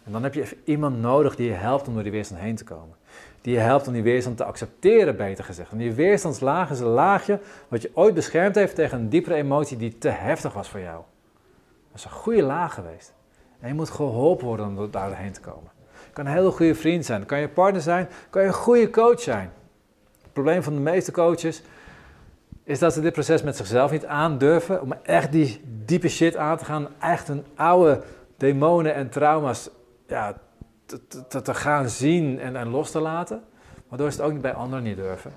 En 0.04 0.12
dan 0.12 0.24
heb 0.24 0.34
je 0.34 0.58
iemand 0.64 0.98
nodig 1.00 1.36
die 1.36 1.48
je 1.48 1.54
helpt 1.54 1.88
om 1.88 1.94
door 1.94 2.04
die 2.04 2.12
weerstand 2.12 2.42
heen 2.42 2.56
te 2.56 2.64
komen. 2.64 2.96
Die 3.42 3.54
je 3.54 3.60
helpt 3.60 3.88
om 3.88 3.94
die 3.94 4.04
weerstand 4.04 4.38
te 4.38 4.44
accepteren, 4.44 5.18
beter 5.18 5.44
gezegd. 5.44 5.70
Want 5.70 5.82
die 5.82 5.94
weerstandslaag 5.94 6.70
is 6.70 6.80
een 6.80 6.86
laagje 6.86 7.40
wat 7.68 7.82
je 7.82 7.92
ooit 7.94 8.14
beschermd 8.14 8.56
heeft 8.56 8.76
tegen 8.76 9.00
een 9.00 9.10
diepere 9.10 9.36
emotie 9.36 9.78
die 9.78 9.98
te 9.98 10.10
heftig 10.10 10.54
was 10.54 10.70
voor 10.70 10.80
jou. 10.80 11.02
Dat 11.92 12.00
is 12.00 12.04
een 12.04 12.12
goede 12.12 12.44
laag 12.44 12.74
geweest. 12.74 13.14
En 13.60 13.68
je 13.68 13.74
moet 13.74 13.90
geholpen 13.90 14.48
worden 14.48 14.66
om 14.78 14.92
daarheen 14.92 15.32
te 15.32 15.42
komen. 15.42 15.72
Kan 16.14 16.26
een 16.26 16.32
hele 16.32 16.52
goede 16.52 16.76
vriend 16.76 17.06
zijn, 17.06 17.26
kan 17.26 17.40
je 17.40 17.50
partner 17.50 17.82
zijn, 17.82 18.10
kan 18.30 18.42
je 18.42 18.48
een 18.48 18.54
goede 18.54 18.90
coach 18.90 19.22
zijn. 19.22 19.52
Het 20.22 20.34
probleem 20.34 20.64
van 20.64 20.74
de 20.74 20.80
meeste 20.80 21.12
coaches 21.12 21.62
is 22.64 22.80
dat 22.80 22.94
ze 22.94 23.02
dit 23.02 23.14
proces 23.14 23.44
met 23.44 23.56
zichzelf 23.56 23.92
niet 23.92 24.06
aandurven 24.06 24.82
om 24.82 24.94
echt 25.04 25.32
die 25.32 25.62
diepe 25.86 26.08
shit 26.08 26.36
aan 26.36 26.58
te 26.58 26.66
gaan, 26.66 26.88
echt 27.00 27.28
een 27.28 27.46
oude 27.56 28.02
demonen 28.38 28.94
en 28.94 29.10
trauma's 29.10 29.70
ja, 30.08 30.38
te, 31.28 31.42
te, 31.42 31.54
gaan 31.54 31.90
zien 31.90 32.40
en, 32.40 32.56
en, 32.56 32.70
los 32.70 32.92
te 32.92 33.00
laten. 33.00 33.44
Waardoor 33.88 34.12
ze 34.12 34.18
het 34.18 34.26
ook 34.26 34.34
niet 34.34 34.42
bij 34.42 34.54
anderen 34.54 34.84
niet 34.84 34.96
durven. 34.96 35.32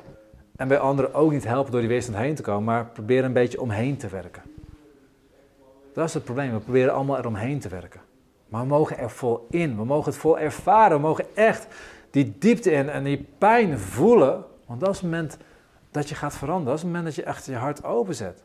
En 0.56 0.68
bij 0.68 0.78
anderen 0.78 1.14
ook 1.14 1.32
niet 1.32 1.44
helpen 1.44 1.72
door 1.72 1.80
die 1.80 1.88
weerstand 1.88 2.18
heen 2.18 2.34
te 2.34 2.42
komen, 2.42 2.64
maar 2.64 2.86
proberen 2.86 3.24
een 3.24 3.32
beetje 3.32 3.60
omheen 3.60 3.96
te 3.96 4.08
werken. 4.08 4.42
Dat 5.92 6.08
is 6.08 6.14
het 6.14 6.24
probleem. 6.24 6.52
We 6.52 6.58
proberen 6.58 6.94
allemaal 6.94 7.18
eromheen 7.18 7.58
te 7.58 7.68
werken. 7.68 8.00
Maar 8.48 8.62
we 8.62 8.68
mogen 8.68 8.98
er 8.98 9.10
vol 9.10 9.46
in. 9.50 9.76
We 9.76 9.84
mogen 9.84 10.10
het 10.12 10.20
vol 10.20 10.38
ervaren. 10.38 10.96
We 10.96 11.02
mogen 11.02 11.24
echt 11.34 11.66
die 12.10 12.36
diepte 12.38 12.70
in 12.70 12.88
en 12.88 13.04
die 13.04 13.26
pijn 13.38 13.78
voelen. 13.78 14.44
Want 14.66 14.80
dat 14.80 14.88
is 14.88 14.96
het 14.96 15.04
moment 15.04 15.38
dat 15.90 16.08
je 16.08 16.14
gaat 16.14 16.34
veranderen. 16.34 16.64
Dat 16.64 16.74
is 16.74 16.82
het 16.82 16.92
moment 16.92 17.04
dat 17.04 17.24
je 17.24 17.30
echt 17.30 17.46
je 17.46 17.54
hart 17.54 17.84
openzet. 17.84 18.42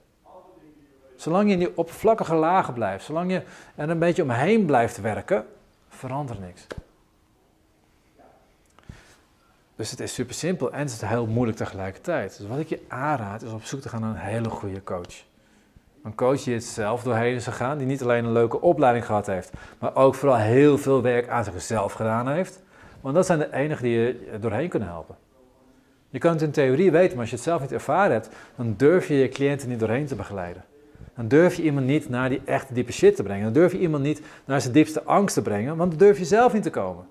Zolang 1.19 1.47
je 1.47 1.53
in 1.53 1.59
die 1.59 1.77
oppervlakkige 1.77 2.35
lagen 2.35 2.73
blijft, 2.73 3.05
zolang 3.05 3.31
je 3.31 3.41
er 3.75 3.89
een 3.89 3.99
beetje 3.99 4.23
omheen 4.23 4.65
blijft 4.65 5.01
werken, 5.01 5.45
verandert 5.89 6.39
niks. 6.39 6.67
Dus 9.79 9.91
het 9.91 9.99
is 9.99 10.13
super 10.13 10.35
simpel 10.35 10.71
en 10.71 10.79
het 10.79 10.91
is 10.91 11.01
heel 11.01 11.25
moeilijk 11.25 11.57
tegelijkertijd. 11.57 12.37
Dus 12.37 12.47
wat 12.47 12.59
ik 12.59 12.67
je 12.67 12.79
aanraad 12.87 13.41
is 13.41 13.51
op 13.51 13.63
zoek 13.63 13.81
te 13.81 13.89
gaan 13.89 14.01
naar 14.01 14.09
een 14.09 14.15
hele 14.15 14.49
goede 14.49 14.83
coach. 14.83 15.23
Een 16.03 16.15
coach 16.15 16.43
die 16.43 16.53
het 16.53 16.63
zelf 16.63 17.03
doorheen 17.03 17.35
is 17.35 17.43
gegaan, 17.43 17.77
die 17.77 17.87
niet 17.87 18.01
alleen 18.01 18.25
een 18.25 18.31
leuke 18.31 18.61
opleiding 18.61 19.05
gehad 19.05 19.27
heeft, 19.27 19.51
maar 19.79 19.95
ook 19.95 20.15
vooral 20.15 20.37
heel 20.37 20.77
veel 20.77 21.01
werk 21.01 21.27
aan 21.27 21.43
zichzelf 21.43 21.93
gedaan 21.93 22.27
heeft. 22.27 22.61
Want 23.01 23.15
dat 23.15 23.25
zijn 23.25 23.39
de 23.39 23.53
enigen 23.53 23.83
die 23.83 23.97
je 23.97 24.37
doorheen 24.39 24.69
kunnen 24.69 24.89
helpen. 24.89 25.15
Je 26.09 26.19
kan 26.19 26.31
het 26.31 26.41
in 26.41 26.51
theorie 26.51 26.91
weten, 26.91 27.11
maar 27.11 27.21
als 27.21 27.29
je 27.29 27.35
het 27.35 27.45
zelf 27.45 27.61
niet 27.61 27.71
ervaren 27.71 28.11
hebt, 28.11 28.29
dan 28.55 28.73
durf 28.77 29.07
je 29.07 29.13
je 29.13 29.29
cliënten 29.29 29.69
niet 29.69 29.79
doorheen 29.79 30.05
te 30.05 30.15
begeleiden. 30.15 30.63
Dan 31.15 31.27
durf 31.27 31.55
je 31.55 31.63
iemand 31.63 31.85
niet 31.85 32.09
naar 32.09 32.29
die 32.29 32.41
echte 32.45 32.73
diepe 32.73 32.91
shit 32.91 33.15
te 33.15 33.23
brengen. 33.23 33.43
Dan 33.43 33.53
durf 33.53 33.71
je 33.71 33.79
iemand 33.79 34.03
niet 34.03 34.21
naar 34.45 34.61
zijn 34.61 34.73
diepste 34.73 35.03
angst 35.03 35.33
te 35.35 35.41
brengen, 35.41 35.77
want 35.77 35.89
dan 35.89 35.99
durf 35.99 36.17
je 36.17 36.25
zelf 36.25 36.53
niet 36.53 36.63
te 36.63 36.69
komen. 36.69 37.05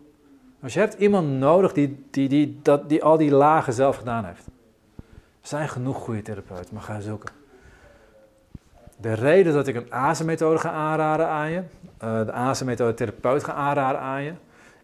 Als 0.63 0.75
je 0.75 0.81
hebt 0.81 0.95
iemand 0.95 1.29
nodig 1.29 1.73
die, 1.73 2.07
die, 2.11 2.29
die, 2.29 2.61
dat, 2.63 2.89
die 2.89 3.03
al 3.03 3.17
die 3.17 3.31
lagen 3.31 3.73
zelf 3.73 3.97
gedaan 3.97 4.25
heeft. 4.25 4.47
Er 5.41 5.49
zijn 5.49 5.69
genoeg 5.69 5.97
goede 5.97 6.23
therapeuten, 6.23 6.75
maar 6.75 6.83
ga 6.83 7.01
zoeken. 7.01 7.31
De 8.97 9.13
reden 9.13 9.53
dat 9.53 9.67
ik 9.67 9.75
een 9.75 9.93
ASE-methode 9.93 10.59
ga 10.59 10.71
aanraden 10.71 11.29
aan 11.29 11.51
je, 11.51 11.63
uh, 12.05 12.27
de 12.27 12.33
ASE-methode 12.33 12.95
therapeut 12.95 13.45
ga 13.45 13.53
aanraden 13.53 14.01
aan 14.01 14.23
je, 14.23 14.33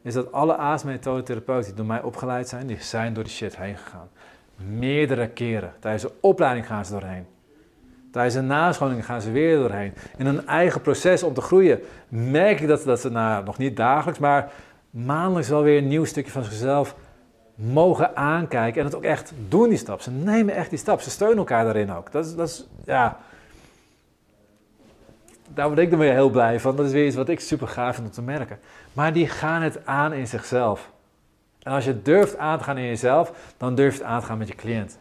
is 0.03 0.15
dat 0.15 0.33
alle 0.33 0.57
ASE-methode 0.57 1.23
therapeuten 1.23 1.67
die 1.67 1.75
door 1.75 1.87
mij 1.87 2.03
opgeleid 2.03 2.49
zijn, 2.49 2.67
die 2.67 2.81
zijn 2.81 3.15
door 3.15 3.25
die 3.25 3.33
shit 3.33 3.57
heen 3.57 3.77
gegaan. 3.77 4.09
Meerdere 4.57 5.29
keren. 5.29 5.73
Tijdens 5.79 6.03
de 6.03 6.13
opleiding 6.21 6.67
gaan 6.67 6.85
ze 6.85 6.93
doorheen. 6.93 7.27
Tijdens 8.15 8.35
een 8.35 8.47
nascholing 8.47 9.05
gaan 9.05 9.21
ze 9.21 9.31
weer 9.31 9.59
doorheen. 9.59 9.95
In 10.17 10.27
een 10.27 10.47
eigen 10.47 10.81
proces 10.81 11.23
om 11.23 11.35
te 11.35 11.41
groeien 11.41 11.81
merk 12.09 12.61
ik 12.61 12.69
dat, 12.69 12.83
dat 12.85 13.01
ze 13.01 13.11
nou, 13.11 13.45
nog 13.45 13.59
niet 13.59 13.77
dagelijks, 13.77 14.21
maar 14.21 14.53
maandelijks 14.95 15.49
wel 15.49 15.63
weer 15.63 15.79
een 15.79 15.89
nieuw 15.89 16.05
stukje 16.05 16.33
van 16.33 16.45
zichzelf 16.45 16.95
mogen 17.55 18.17
aankijken 18.17 18.81
en 18.81 18.87
het 18.87 18.97
ook 18.97 19.03
echt 19.03 19.33
doen, 19.49 19.69
die 19.69 19.79
stap. 19.79 20.01
Ze 20.01 20.11
nemen 20.11 20.55
echt 20.55 20.71
die 20.71 20.79
stap. 20.79 21.01
Ze 21.01 21.11
steunen 21.11 21.39
elkaar 21.39 21.65
daarin 21.65 21.93
ook. 21.93 22.13
Dat 22.13 22.27
is, 22.27 22.35
dat 22.35 22.49
is 22.49 22.67
ja. 22.85 23.19
Daar 25.49 25.67
word 25.67 25.79
ik 25.79 25.91
dan 25.91 25.99
weer 25.99 26.13
heel 26.13 26.31
blij 26.31 26.61
van. 26.61 26.77
Dat 26.77 26.87
is 26.87 26.93
weer 26.93 27.07
iets 27.07 27.17
wat 27.17 27.29
ik 27.29 27.41
super 27.41 27.69
gaaf 27.69 27.95
vind 27.95 28.07
om 28.07 28.13
te 28.13 28.23
merken. 28.23 28.59
Maar 28.93 29.13
die 29.13 29.29
gaan 29.29 29.63
het 29.63 29.87
aan 29.87 30.13
in 30.13 30.27
zichzelf. 30.27 30.93
En 31.63 31.73
als 31.73 31.85
je 31.85 32.03
durft 32.03 32.37
aan 32.37 32.59
te 32.59 32.65
gaan 32.65 32.79
in 32.79 32.87
jezelf, 32.87 33.55
dan 33.57 33.75
durf 33.75 33.95
je 33.95 33.99
het 33.99 34.09
aan 34.09 34.21
te 34.21 34.27
gaan 34.27 34.39
met 34.39 34.49
je 34.49 34.55
cliënt. 34.55 34.99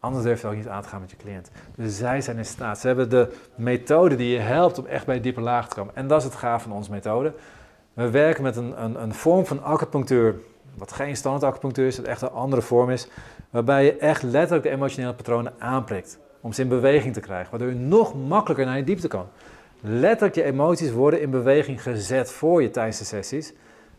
Anders 0.00 0.24
durf 0.24 0.40
je 0.40 0.46
ook 0.46 0.54
niet 0.54 0.68
aan 0.68 0.82
te 0.82 0.88
gaan 0.88 1.00
met 1.00 1.10
je 1.10 1.16
cliënt. 1.16 1.50
Dus 1.74 1.96
zij 1.96 2.20
zijn 2.20 2.36
in 2.36 2.44
staat. 2.44 2.78
Ze 2.78 2.86
hebben 2.86 3.10
de 3.10 3.36
methode 3.54 4.16
die 4.16 4.32
je 4.32 4.38
helpt 4.38 4.78
om 4.78 4.86
echt 4.86 5.06
bij 5.06 5.20
diepe 5.20 5.40
laag 5.40 5.68
te 5.68 5.74
komen. 5.74 5.96
En 5.96 6.06
dat 6.06 6.18
is 6.18 6.24
het 6.24 6.34
gaaf 6.34 6.62
van 6.62 6.72
onze 6.72 6.90
methode. 6.90 7.32
We 7.96 8.10
werken 8.10 8.42
met 8.42 8.56
een, 8.56 8.82
een, 8.82 9.02
een 9.02 9.14
vorm 9.14 9.46
van 9.46 9.62
acupunctuur, 9.62 10.34
wat 10.74 10.92
geen 10.92 11.16
standaard 11.16 11.52
acupunctuur 11.52 11.86
is, 11.86 11.96
dat 11.96 12.04
echt 12.04 12.22
een 12.22 12.30
andere 12.30 12.62
vorm 12.62 12.90
is, 12.90 13.08
waarbij 13.50 13.84
je 13.84 13.96
echt 13.96 14.22
letterlijk 14.22 14.62
de 14.62 14.70
emotionele 14.70 15.14
patronen 15.14 15.54
aanprikt. 15.58 16.18
Om 16.40 16.52
ze 16.52 16.62
in 16.62 16.68
beweging 16.68 17.14
te 17.14 17.20
krijgen, 17.20 17.50
waardoor 17.50 17.68
je 17.68 17.74
nog 17.74 18.14
makkelijker 18.14 18.66
naar 18.66 18.76
je 18.76 18.84
diepte 18.84 19.08
kan. 19.08 19.26
Letterlijk 19.80 20.34
je 20.34 20.42
emoties 20.42 20.90
worden 20.92 21.20
in 21.20 21.30
beweging 21.30 21.82
gezet 21.82 22.30
voor 22.30 22.62
je 22.62 22.70
tijdens 22.70 22.98
de 22.98 23.04
sessies, 23.04 23.52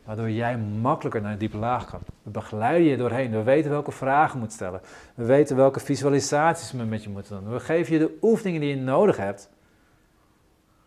waardoor 0.05 0.29
jij 0.29 0.57
makkelijker 0.57 1.21
naar 1.21 1.37
diepe 1.37 1.57
laag 1.57 1.89
kan. 1.89 1.99
We 2.23 2.29
begeleiden 2.29 2.87
je 2.87 2.97
doorheen. 2.97 3.31
We 3.31 3.43
weten 3.43 3.71
welke 3.71 3.91
vragen 3.91 4.33
je 4.33 4.39
moet 4.39 4.53
stellen. 4.53 4.81
We 5.15 5.25
weten 5.25 5.55
welke 5.55 5.79
visualisaties 5.79 6.71
we 6.71 6.83
met 6.83 7.03
je 7.03 7.09
moeten 7.09 7.39
doen. 7.39 7.53
We 7.53 7.59
geven 7.59 7.93
je 7.93 7.99
de 7.99 8.17
oefeningen 8.21 8.61
die 8.61 8.69
je 8.69 8.81
nodig 8.81 9.17
hebt. 9.17 9.49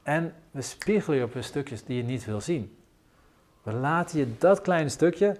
En 0.02 0.34
we 0.50 0.62
spiegelen 0.62 1.18
je 1.18 1.24
op 1.24 1.32
de 1.32 1.42
stukjes 1.42 1.84
die 1.84 1.96
je 1.96 2.02
niet 2.02 2.24
wil 2.24 2.40
zien. 2.40 2.78
Laten 3.72 4.18
je 4.18 4.26
dat 4.38 4.60
kleine 4.60 4.88
stukje 4.88 5.36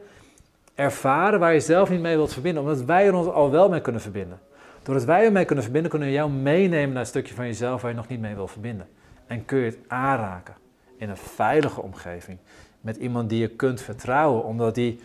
ervaren 0.75 1.41
waar 1.41 1.53
je 1.53 1.61
zelf 1.61 1.91
niet 1.91 2.01
mee 2.01 2.17
wilt 2.17 2.33
verbinden, 2.33 2.63
omdat 2.63 2.83
wij 2.83 3.07
er 3.07 3.15
ons 3.15 3.27
al 3.27 3.51
wel 3.51 3.69
mee 3.69 3.81
kunnen 3.81 4.01
verbinden. 4.01 4.41
Doordat 4.83 5.05
wij 5.05 5.25
ermee 5.25 5.45
kunnen 5.45 5.65
verbinden, 5.65 5.91
kunnen 5.91 6.09
we 6.09 6.15
jou 6.15 6.31
meenemen 6.31 6.93
naar 6.93 7.01
een 7.01 7.07
stukje 7.07 7.35
van 7.35 7.47
jezelf 7.47 7.83
waar 7.83 7.91
je 7.91 7.97
nog 7.97 8.09
niet 8.09 8.21
mee 8.21 8.35
wil 8.35 8.49
verbinden. 8.49 8.89
En 9.27 9.45
kun 9.45 9.59
je 9.59 9.65
het 9.65 9.79
aanraken 9.89 10.55
in 10.97 11.09
een 11.09 11.17
veilige 11.17 11.83
omgeving 11.83 12.39
met 12.81 12.97
iemand 12.97 13.29
die 13.29 13.41
je 13.41 13.49
kunt 13.49 13.81
vertrouwen, 13.81 14.45
omdat 14.45 14.75
die 14.75 15.01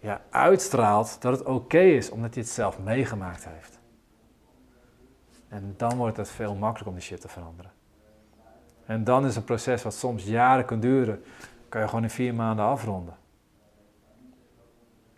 ja, 0.00 0.20
uitstraalt 0.30 1.16
dat 1.20 1.38
het 1.38 1.46
oké 1.46 1.80
is, 1.80 2.10
omdat 2.10 2.34
hij 2.34 2.42
het 2.42 2.52
zelf 2.52 2.78
meegemaakt 2.78 3.48
heeft. 3.48 3.78
En 5.48 5.74
dan 5.76 5.96
wordt 5.96 6.16
het 6.16 6.28
veel 6.28 6.54
makkelijker 6.54 6.86
om 6.86 6.94
die 6.94 7.02
shit 7.02 7.20
te 7.20 7.28
veranderen. 7.28 7.70
En 8.86 9.04
dan 9.04 9.26
is 9.26 9.36
een 9.36 9.44
proces 9.44 9.82
wat 9.82 9.94
soms 9.94 10.24
jaren 10.24 10.64
kan 10.64 10.80
duren, 10.80 11.22
kan 11.68 11.80
je 11.80 11.88
gewoon 11.88 12.02
in 12.02 12.10
vier 12.10 12.34
maanden 12.34 12.64
afronden. 12.64 13.14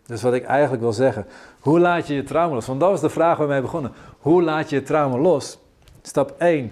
Dus 0.05 0.21
wat 0.21 0.33
ik 0.33 0.43
eigenlijk 0.43 0.81
wil 0.81 0.93
zeggen, 0.93 1.25
hoe 1.59 1.79
laat 1.79 2.07
je 2.07 2.13
je 2.13 2.23
trauma 2.23 2.53
los? 2.53 2.65
Want 2.65 2.79
dat 2.79 2.89
was 2.89 3.01
de 3.01 3.09
vraag 3.09 3.37
waar 3.37 3.47
we 3.47 3.61
begonnen. 3.61 3.91
Hoe 4.19 4.43
laat 4.43 4.69
je 4.69 4.75
je 4.75 4.83
trauma 4.83 5.17
los? 5.17 5.59
Stap 6.01 6.35
1, 6.37 6.71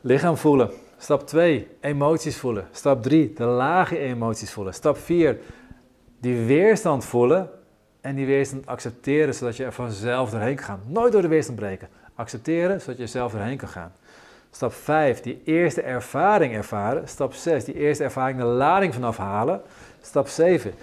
lichaam 0.00 0.36
voelen. 0.36 0.70
Stap 0.98 1.26
2, 1.26 1.68
emoties 1.80 2.36
voelen. 2.36 2.66
Stap 2.70 3.02
3, 3.02 3.32
de 3.32 3.44
lage 3.44 3.98
emoties 3.98 4.52
voelen. 4.52 4.74
Stap 4.74 4.96
4, 4.96 5.38
die 6.20 6.46
weerstand 6.46 7.04
voelen 7.04 7.50
en 8.00 8.14
die 8.14 8.26
weerstand 8.26 8.66
accepteren 8.66 9.34
zodat 9.34 9.56
je 9.56 9.64
er 9.64 9.72
vanzelf 9.72 10.30
doorheen 10.30 10.56
kan 10.56 10.64
gaan. 10.64 10.80
Nooit 10.86 11.12
door 11.12 11.22
de 11.22 11.28
weerstand 11.28 11.58
breken. 11.58 11.88
Accepteren 12.14 12.80
zodat 12.80 12.96
je 12.96 13.02
er 13.02 13.08
zelf 13.08 13.32
doorheen 13.32 13.56
kan 13.56 13.68
gaan. 13.68 13.92
Stap 14.54 14.72
5, 14.72 15.20
die 15.20 15.42
eerste 15.44 15.82
ervaring 15.82 16.54
ervaren. 16.54 17.08
Stap 17.08 17.32
6, 17.32 17.64
die 17.64 17.74
eerste 17.74 18.04
ervaring 18.04 18.38
de 18.38 18.44
lading 18.44 18.94
vanaf 18.94 19.16
halen. 19.16 19.60
Stap 20.00 20.28
7, 20.28 20.74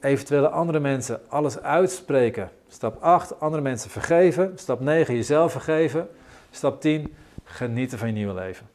eventuele 0.00 0.48
andere 0.48 0.80
mensen 0.80 1.20
alles 1.28 1.60
uitspreken. 1.60 2.50
Stap 2.68 3.02
8, 3.02 3.40
andere 3.40 3.62
mensen 3.62 3.90
vergeven. 3.90 4.52
Stap 4.54 4.80
9, 4.80 5.14
jezelf 5.14 5.52
vergeven. 5.52 6.08
Stap 6.50 6.80
10, 6.80 7.14
genieten 7.44 7.98
van 7.98 8.08
je 8.08 8.14
nieuwe 8.14 8.34
leven. 8.34 8.66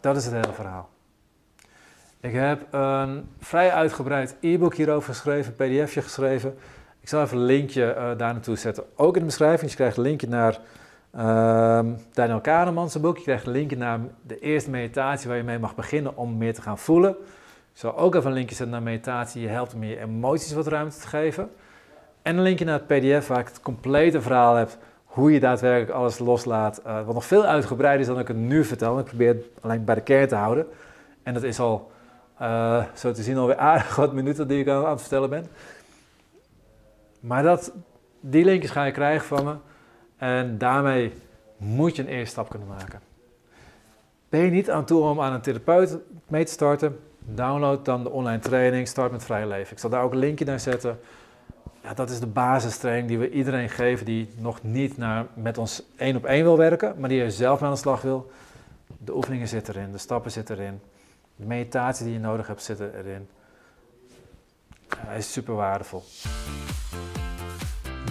Dat 0.00 0.16
is 0.16 0.24
het 0.24 0.34
hele 0.34 0.52
verhaal. 0.52 0.88
Ik 2.20 2.32
heb 2.32 2.66
een 2.70 3.28
vrij 3.40 3.72
uitgebreid 3.72 4.36
e-book 4.40 4.74
hierover 4.74 5.14
geschreven, 5.14 5.54
een 5.56 5.84
pdfje 5.84 6.02
geschreven. 6.02 6.58
Ik 7.00 7.08
zal 7.08 7.22
even 7.22 7.36
een 7.36 7.44
linkje 7.44 7.94
uh, 7.94 7.96
daar 7.96 8.32
naartoe 8.32 8.56
zetten, 8.56 8.84
ook 8.94 9.14
in 9.14 9.20
de 9.20 9.26
beschrijving. 9.26 9.70
Je 9.70 9.76
krijgt 9.76 9.96
een 9.96 10.02
linkje 10.02 10.28
naar 10.28 10.58
uh, 11.16 11.80
Daniel 12.12 12.40
Kahneman's 12.40 13.00
boek. 13.00 13.16
Je 13.16 13.22
krijgt 13.22 13.46
een 13.46 13.52
linkje 13.52 13.76
naar 13.76 14.00
de 14.22 14.38
eerste 14.38 14.70
meditatie 14.70 15.28
waar 15.28 15.36
je 15.36 15.42
mee 15.42 15.58
mag 15.58 15.74
beginnen 15.74 16.16
om 16.16 16.36
meer 16.36 16.54
te 16.54 16.62
gaan 16.62 16.78
voelen. 16.78 17.10
Ik 17.72 17.82
zal 17.82 17.96
ook 17.96 18.14
even 18.14 18.28
een 18.28 18.36
linkje 18.36 18.54
zetten 18.54 18.74
naar 18.74 18.82
meditatie. 18.82 19.42
Je 19.42 19.48
helpt 19.48 19.74
om 19.74 19.84
je 19.84 20.00
emoties 20.00 20.52
wat 20.52 20.66
ruimte 20.66 20.98
te 20.98 21.06
geven. 21.06 21.50
En 22.22 22.36
een 22.36 22.42
linkje 22.42 22.64
naar 22.64 22.80
het 22.84 22.86
pdf 22.86 23.26
waar 23.26 23.38
ik 23.38 23.46
het 23.46 23.60
complete 23.60 24.20
verhaal 24.20 24.54
heb 24.54 24.70
hoe 25.04 25.32
je 25.32 25.40
daadwerkelijk 25.40 25.90
alles 25.90 26.18
loslaat. 26.18 26.82
Uh, 26.86 27.04
wat 27.04 27.14
nog 27.14 27.24
veel 27.24 27.44
uitgebreider 27.44 28.00
is 28.00 28.06
dan 28.06 28.18
ik 28.18 28.28
het 28.28 28.36
nu 28.36 28.64
vertel. 28.64 28.98
Ik 28.98 29.04
probeer 29.04 29.28
het 29.28 29.44
alleen 29.60 29.84
bij 29.84 29.94
de 29.94 30.00
kern 30.00 30.28
te 30.28 30.34
houden. 30.34 30.66
En 31.22 31.34
dat 31.34 31.42
is 31.42 31.60
al, 31.60 31.90
uh, 32.40 32.84
zo 32.94 33.12
te 33.12 33.22
zien, 33.22 33.36
alweer 33.36 33.56
aardig 33.56 33.96
wat 33.96 34.12
minuten 34.12 34.48
die 34.48 34.60
ik 34.60 34.68
aan 34.68 34.90
het 34.90 35.00
vertellen 35.00 35.30
ben. 35.30 35.46
Maar 37.20 37.42
dat, 37.42 37.72
die 38.20 38.44
linkjes 38.44 38.70
ga 38.70 38.84
je 38.84 38.92
krijgen 38.92 39.26
van 39.26 39.44
me. 39.44 39.54
En 40.16 40.58
daarmee 40.58 41.12
moet 41.56 41.96
je 41.96 42.02
een 42.02 42.08
eerste 42.08 42.30
stap 42.30 42.48
kunnen 42.48 42.68
maken. 42.68 43.00
Ben 44.28 44.40
je 44.40 44.50
niet 44.50 44.70
aan 44.70 44.84
toe 44.84 45.02
om 45.02 45.20
aan 45.20 45.32
een 45.32 45.40
therapeut 45.40 45.98
mee 46.26 46.44
te 46.44 46.52
starten? 46.52 46.98
Download 47.18 47.84
dan 47.84 48.02
de 48.02 48.10
online 48.10 48.38
training 48.38 48.88
Start 48.88 49.12
met 49.12 49.24
Vrij 49.24 49.46
Leven. 49.46 49.72
Ik 49.72 49.78
zal 49.78 49.90
daar 49.90 50.02
ook 50.02 50.12
een 50.12 50.18
linkje 50.18 50.44
naar 50.44 50.60
zetten 50.60 50.98
ja, 51.86 51.94
dat 51.94 52.10
is 52.10 52.20
de 52.20 52.26
basistraining 52.26 53.08
die 53.08 53.18
we 53.18 53.30
iedereen 53.30 53.68
geven 53.68 54.06
die 54.06 54.28
nog 54.38 54.62
niet 54.62 54.96
naar, 54.96 55.26
met 55.34 55.58
ons 55.58 55.82
één 55.96 56.16
op 56.16 56.24
één 56.24 56.42
wil 56.42 56.56
werken, 56.56 56.94
maar 56.98 57.08
die 57.08 57.22
er 57.22 57.30
zelf 57.30 57.62
aan 57.62 57.70
de 57.70 57.76
slag 57.76 58.02
wil. 58.02 58.30
De 58.98 59.16
oefeningen 59.16 59.48
zitten 59.48 59.74
erin, 59.74 59.92
de 59.92 59.98
stappen 59.98 60.30
zitten 60.30 60.58
erin, 60.58 60.80
de 61.36 61.46
meditatie 61.46 62.04
die 62.04 62.14
je 62.14 62.20
nodig 62.20 62.46
hebt 62.46 62.62
zitten 62.62 62.98
erin. 62.98 63.28
Hij 64.96 65.18
is 65.18 65.32
super 65.32 65.54
waardevol. 65.54 66.02